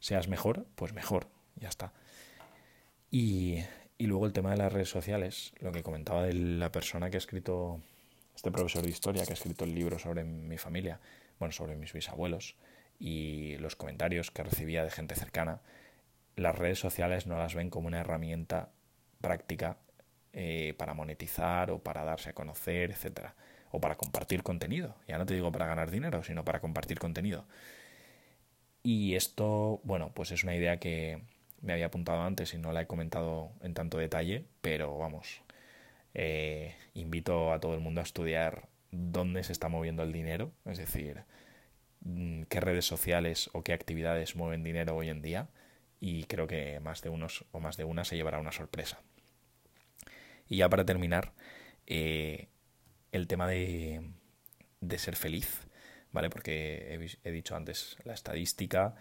seas 0.00 0.28
mejor, 0.28 0.66
pues 0.74 0.92
mejor. 0.92 1.28
Ya 1.56 1.68
está. 1.68 1.92
Y, 3.10 3.58
y 3.98 4.06
luego 4.06 4.26
el 4.26 4.32
tema 4.32 4.50
de 4.50 4.56
las 4.56 4.72
redes 4.72 4.88
sociales, 4.88 5.52
lo 5.60 5.72
que 5.72 5.82
comentaba 5.82 6.22
de 6.24 6.34
la 6.34 6.72
persona 6.72 7.10
que 7.10 7.16
ha 7.16 7.18
escrito, 7.18 7.80
este 8.34 8.50
profesor 8.50 8.82
de 8.82 8.90
historia 8.90 9.24
que 9.24 9.32
ha 9.32 9.34
escrito 9.34 9.64
el 9.64 9.74
libro 9.74 9.98
sobre 9.98 10.24
mi 10.24 10.58
familia, 10.58 11.00
bueno, 11.38 11.52
sobre 11.52 11.76
mis 11.76 11.92
bisabuelos, 11.92 12.56
y 12.98 13.56
los 13.58 13.76
comentarios 13.76 14.30
que 14.30 14.42
recibía 14.42 14.84
de 14.84 14.90
gente 14.90 15.14
cercana, 15.14 15.60
las 16.36 16.56
redes 16.56 16.78
sociales 16.78 17.26
no 17.26 17.36
las 17.36 17.54
ven 17.54 17.70
como 17.70 17.88
una 17.88 18.00
herramienta 18.00 18.70
práctica 19.20 19.76
eh, 20.32 20.74
para 20.78 20.94
monetizar 20.94 21.70
o 21.70 21.78
para 21.78 22.04
darse 22.04 22.30
a 22.30 22.32
conocer, 22.32 22.90
etcétera 22.90 23.34
o 23.72 23.80
para 23.80 23.96
compartir 23.96 24.42
contenido. 24.42 24.94
Ya 25.08 25.18
no 25.18 25.26
te 25.26 25.34
digo 25.34 25.50
para 25.50 25.66
ganar 25.66 25.90
dinero, 25.90 26.22
sino 26.22 26.44
para 26.44 26.60
compartir 26.60 26.98
contenido. 26.98 27.46
Y 28.84 29.14
esto, 29.14 29.80
bueno, 29.84 30.12
pues 30.14 30.30
es 30.30 30.44
una 30.44 30.54
idea 30.54 30.78
que 30.78 31.22
me 31.60 31.72
había 31.72 31.86
apuntado 31.86 32.22
antes 32.22 32.54
y 32.54 32.58
no 32.58 32.72
la 32.72 32.82
he 32.82 32.86
comentado 32.86 33.50
en 33.62 33.74
tanto 33.74 33.98
detalle, 33.98 34.44
pero 34.60 34.98
vamos, 34.98 35.42
eh, 36.14 36.74
invito 36.94 37.52
a 37.52 37.60
todo 37.60 37.74
el 37.74 37.80
mundo 37.80 38.00
a 38.00 38.04
estudiar 38.04 38.68
dónde 38.90 39.44
se 39.44 39.52
está 39.52 39.68
moviendo 39.68 40.02
el 40.02 40.12
dinero, 40.12 40.52
es 40.66 40.78
decir, 40.78 41.22
mm, 42.00 42.42
qué 42.44 42.60
redes 42.60 42.84
sociales 42.86 43.50
o 43.52 43.62
qué 43.62 43.72
actividades 43.72 44.36
mueven 44.36 44.64
dinero 44.64 44.96
hoy 44.96 45.08
en 45.08 45.22
día 45.22 45.48
y 46.00 46.24
creo 46.24 46.46
que 46.48 46.80
más 46.80 47.02
de 47.02 47.08
unos 47.10 47.44
o 47.52 47.60
más 47.60 47.76
de 47.76 47.84
una 47.84 48.04
se 48.04 48.16
llevará 48.16 48.40
una 48.40 48.52
sorpresa. 48.52 49.00
Y 50.48 50.58
ya 50.58 50.68
para 50.68 50.84
terminar, 50.84 51.32
eh, 51.86 52.48
el 53.12 53.26
tema 53.28 53.46
de, 53.46 54.02
de 54.80 54.98
ser 54.98 55.16
feliz, 55.16 55.66
¿vale? 56.10 56.30
Porque 56.30 56.98
he, 57.24 57.30
dicho 57.30 57.54
antes 57.56 57.96
la 58.04 58.14
estadística, 58.14 58.94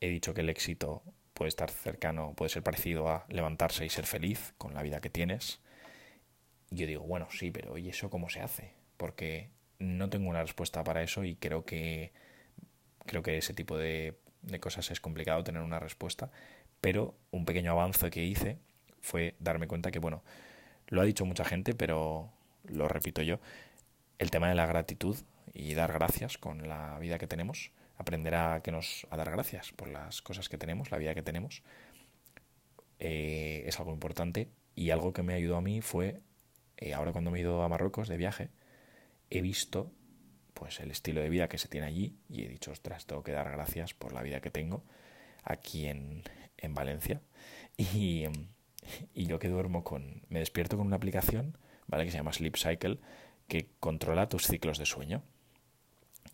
he 0.00 0.08
dicho 0.08 0.34
que 0.34 0.40
el 0.40 0.48
éxito 0.48 1.02
puede 1.34 1.48
estar 1.48 1.70
cercano, 1.70 2.34
puede 2.34 2.48
ser 2.48 2.62
parecido 2.62 3.08
a 3.08 3.26
levantarse 3.28 3.84
y 3.84 3.90
ser 3.90 4.06
feliz 4.06 4.54
con 4.56 4.74
la 4.74 4.82
vida 4.82 5.00
que 5.00 5.10
tienes. 5.10 5.60
Y 6.70 6.76
yo 6.76 6.86
digo, 6.86 7.02
bueno, 7.02 7.28
sí, 7.30 7.50
pero 7.50 7.76
¿y 7.76 7.88
eso 7.88 8.10
cómo 8.10 8.28
se 8.28 8.40
hace? 8.40 8.72
Porque 8.96 9.50
no 9.78 10.08
tengo 10.08 10.30
una 10.30 10.42
respuesta 10.42 10.82
para 10.84 11.02
eso 11.02 11.24
y 11.24 11.36
creo 11.36 11.64
que 11.64 12.12
creo 13.06 13.22
que 13.22 13.36
ese 13.36 13.52
tipo 13.52 13.76
de, 13.76 14.18
de 14.42 14.60
cosas 14.60 14.90
es 14.90 15.00
complicado 15.00 15.44
tener 15.44 15.62
una 15.62 15.80
respuesta. 15.80 16.30
Pero 16.80 17.14
un 17.30 17.44
pequeño 17.44 17.72
avance 17.72 18.10
que 18.10 18.24
hice 18.24 18.58
fue 19.00 19.34
darme 19.38 19.66
cuenta 19.66 19.90
que, 19.90 19.98
bueno, 19.98 20.22
lo 20.88 21.00
ha 21.00 21.04
dicho 21.04 21.24
mucha 21.26 21.44
gente, 21.44 21.74
pero 21.74 22.33
lo 22.68 22.88
repito 22.88 23.22
yo, 23.22 23.38
el 24.18 24.30
tema 24.30 24.48
de 24.48 24.54
la 24.54 24.66
gratitud 24.66 25.16
y 25.52 25.74
dar 25.74 25.92
gracias 25.92 26.38
con 26.38 26.68
la 26.68 26.98
vida 26.98 27.18
que 27.18 27.26
tenemos, 27.26 27.70
aprender 27.96 28.34
a, 28.34 28.60
que 28.62 28.72
nos, 28.72 29.06
a 29.10 29.16
dar 29.16 29.30
gracias 29.30 29.72
por 29.72 29.88
las 29.88 30.22
cosas 30.22 30.48
que 30.48 30.58
tenemos, 30.58 30.90
la 30.90 30.98
vida 30.98 31.14
que 31.14 31.22
tenemos, 31.22 31.62
eh, 32.98 33.64
es 33.66 33.78
algo 33.78 33.92
importante 33.92 34.48
y 34.74 34.90
algo 34.90 35.12
que 35.12 35.22
me 35.22 35.34
ayudó 35.34 35.56
a 35.56 35.60
mí 35.60 35.80
fue, 35.80 36.20
eh, 36.76 36.94
ahora 36.94 37.12
cuando 37.12 37.30
me 37.30 37.38
he 37.38 37.42
ido 37.42 37.62
a 37.62 37.68
Marruecos 37.68 38.08
de 38.08 38.16
viaje, 38.16 38.50
he 39.30 39.40
visto 39.40 39.92
pues 40.54 40.80
el 40.80 40.90
estilo 40.90 41.20
de 41.20 41.28
vida 41.28 41.48
que 41.48 41.58
se 41.58 41.68
tiene 41.68 41.86
allí 41.86 42.16
y 42.28 42.44
he 42.44 42.48
dicho, 42.48 42.70
ostras, 42.70 43.06
tengo 43.06 43.22
que 43.22 43.32
dar 43.32 43.50
gracias 43.50 43.94
por 43.94 44.12
la 44.12 44.22
vida 44.22 44.40
que 44.40 44.50
tengo 44.50 44.84
aquí 45.42 45.86
en, 45.86 46.22
en 46.56 46.74
Valencia 46.74 47.20
y, 47.76 48.24
y 49.14 49.26
yo 49.26 49.38
que 49.38 49.48
duermo 49.48 49.84
con, 49.84 50.22
me 50.28 50.40
despierto 50.40 50.76
con 50.76 50.86
una 50.86 50.96
aplicación 50.96 51.56
¿vale? 51.86 52.04
Que 52.04 52.10
se 52.10 52.18
llama 52.18 52.32
Sleep 52.32 52.56
Cycle, 52.56 52.98
que 53.48 53.68
controla 53.80 54.28
tus 54.28 54.46
ciclos 54.46 54.78
de 54.78 54.86
sueño. 54.86 55.22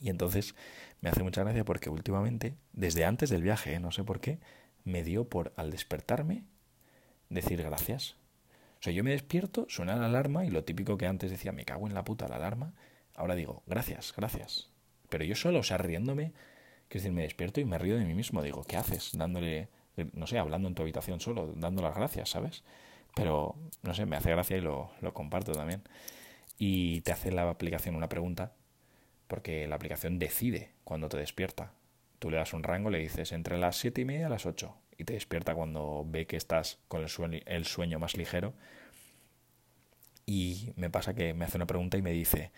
Y 0.00 0.08
entonces 0.08 0.54
me 1.00 1.10
hace 1.10 1.22
mucha 1.22 1.42
gracia 1.42 1.64
porque 1.64 1.90
últimamente, 1.90 2.54
desde 2.72 3.04
antes 3.04 3.30
del 3.30 3.42
viaje, 3.42 3.74
¿eh? 3.74 3.80
no 3.80 3.90
sé 3.90 4.04
por 4.04 4.20
qué, 4.20 4.38
me 4.84 5.02
dio 5.02 5.28
por 5.28 5.52
al 5.56 5.70
despertarme 5.70 6.44
decir 7.28 7.62
gracias. 7.62 8.16
O 8.80 8.82
sea, 8.82 8.92
yo 8.92 9.04
me 9.04 9.10
despierto, 9.10 9.66
suena 9.68 9.96
la 9.96 10.06
alarma 10.06 10.44
y 10.44 10.50
lo 10.50 10.64
típico 10.64 10.96
que 10.96 11.06
antes 11.06 11.30
decía, 11.30 11.52
me 11.52 11.64
cago 11.64 11.86
en 11.86 11.94
la 11.94 12.04
puta 12.04 12.28
la 12.28 12.36
alarma, 12.36 12.74
ahora 13.14 13.34
digo, 13.34 13.62
gracias, 13.66 14.12
gracias. 14.16 14.70
Pero 15.10 15.24
yo 15.24 15.34
solo, 15.34 15.58
o 15.58 15.62
sea, 15.62 15.76
riéndome, 15.76 16.32
que 16.88 16.98
es 16.98 17.04
decir, 17.04 17.14
me 17.14 17.22
despierto 17.22 17.60
y 17.60 17.64
me 17.64 17.78
río 17.78 17.96
de 17.96 18.04
mí 18.04 18.14
mismo. 18.14 18.42
Digo, 18.42 18.64
¿qué 18.64 18.76
haces? 18.76 19.10
Dándole, 19.12 19.68
no 20.12 20.26
sé, 20.26 20.38
hablando 20.38 20.68
en 20.68 20.74
tu 20.74 20.82
habitación 20.82 21.20
solo, 21.20 21.52
dando 21.56 21.82
las 21.82 21.94
gracias, 21.94 22.30
¿sabes? 22.30 22.64
Pero, 23.14 23.57
no 23.83 23.94
sé, 23.94 24.07
me 24.07 24.16
hace 24.16 24.31
gracia 24.31 24.57
y 24.57 24.61
lo, 24.61 24.90
lo 25.01 25.14
comparto 25.14 25.53
también. 25.53 25.83
Y 26.59 27.01
te 27.03 27.12
hace 27.12 27.33
la 27.33 27.49
aplicación 27.49 27.96
una 27.96 28.09
pregunta, 28.09 28.53
porque 29.29 29.66
la 29.66 29.77
aplicación 29.77 30.18
decide 30.18 30.73
cuando 30.85 31.09
te 31.09 31.16
despierta. 31.16 31.73
Tú 32.18 32.31
le 32.31 32.37
das 32.37 32.53
un 32.53 32.62
rango, 32.62 32.90
le 32.90 32.99
dices 32.99 33.33
entre 33.33 33.59
las 33.59 33.77
7 33.77 34.03
y 34.03 34.05
media 34.05 34.27
y 34.27 34.31
las 34.31 34.46
8 34.46 34.75
y 34.99 35.05
te 35.05 35.14
despierta 35.14 35.55
cuando 35.55 36.05
ve 36.07 36.27
que 36.27 36.37
estás 36.37 36.79
con 36.87 37.01
el 37.01 37.09
sueño, 37.09 37.40
el 37.46 37.64
sueño 37.64 37.99
más 37.99 38.18
ligero. 38.18 38.53
Y 40.27 40.73
me 40.77 40.90
pasa 40.90 41.14
que 41.14 41.33
me 41.33 41.46
hace 41.46 41.57
una 41.57 41.66
pregunta 41.66 41.96
y 41.96 42.03
me 42.03 42.12
dice, 42.12 42.53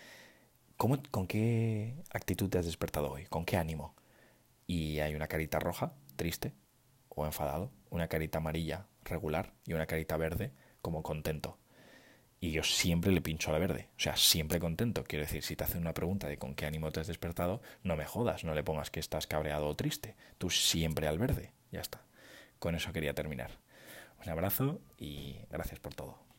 ¿Cómo, 0.77 1.01
¿con 1.13 1.29
qué 1.29 1.95
actitud 2.11 2.51
te 2.51 2.59
has 2.59 2.67
despertado 2.67 3.13
hoy? 3.13 3.27
¿Con 3.27 3.45
qué 3.45 3.57
ánimo? 3.57 3.95
Y 4.67 4.99
hay 4.99 5.15
una 5.15 5.29
carita 5.29 5.61
roja, 5.61 5.95
triste 6.17 6.53
o 7.09 7.25
enfadado, 7.25 7.71
una 7.91 8.09
carita 8.09 8.39
amarilla, 8.39 8.89
regular, 9.05 9.53
y 9.67 9.73
una 9.73 9.87
carita 9.87 10.17
verde, 10.17 10.53
como 10.81 11.03
contento. 11.03 11.59
Y 12.41 12.51
yo 12.51 12.65
siempre 12.65 13.13
le 13.13 13.21
pincho 13.21 13.51
a 13.51 13.53
la 13.53 13.61
verde, 13.61 13.89
o 13.97 14.01
sea, 14.01 14.17
siempre 14.17 14.59
contento. 14.59 15.05
Quiero 15.05 15.25
decir, 15.25 15.45
si 15.45 15.55
te 15.55 15.63
hacen 15.63 15.81
una 15.81 15.95
pregunta 15.95 16.27
de 16.27 16.39
con 16.39 16.55
qué 16.57 16.67
ánimo 16.67 16.91
te 16.91 16.99
has 16.99 17.07
despertado, 17.07 17.63
no 17.85 17.95
me 17.95 18.05
jodas, 18.05 18.43
no 18.43 18.55
le 18.55 18.65
pongas 18.65 18.91
que 18.91 18.99
estás 18.99 19.29
cabreado 19.29 19.69
o 19.69 19.77
triste. 19.77 20.17
Tú 20.39 20.51
siempre 20.51 21.07
al 21.07 21.19
verde, 21.19 21.53
ya 21.71 21.81
está. 21.81 22.03
Con 22.59 22.75
eso 22.75 22.93
quería 22.93 23.15
terminar. 23.15 23.51
Un 24.25 24.29
abrazo 24.29 24.81
y 24.99 25.37
gracias 25.51 25.79
por 25.79 25.95
todo. 25.95 26.32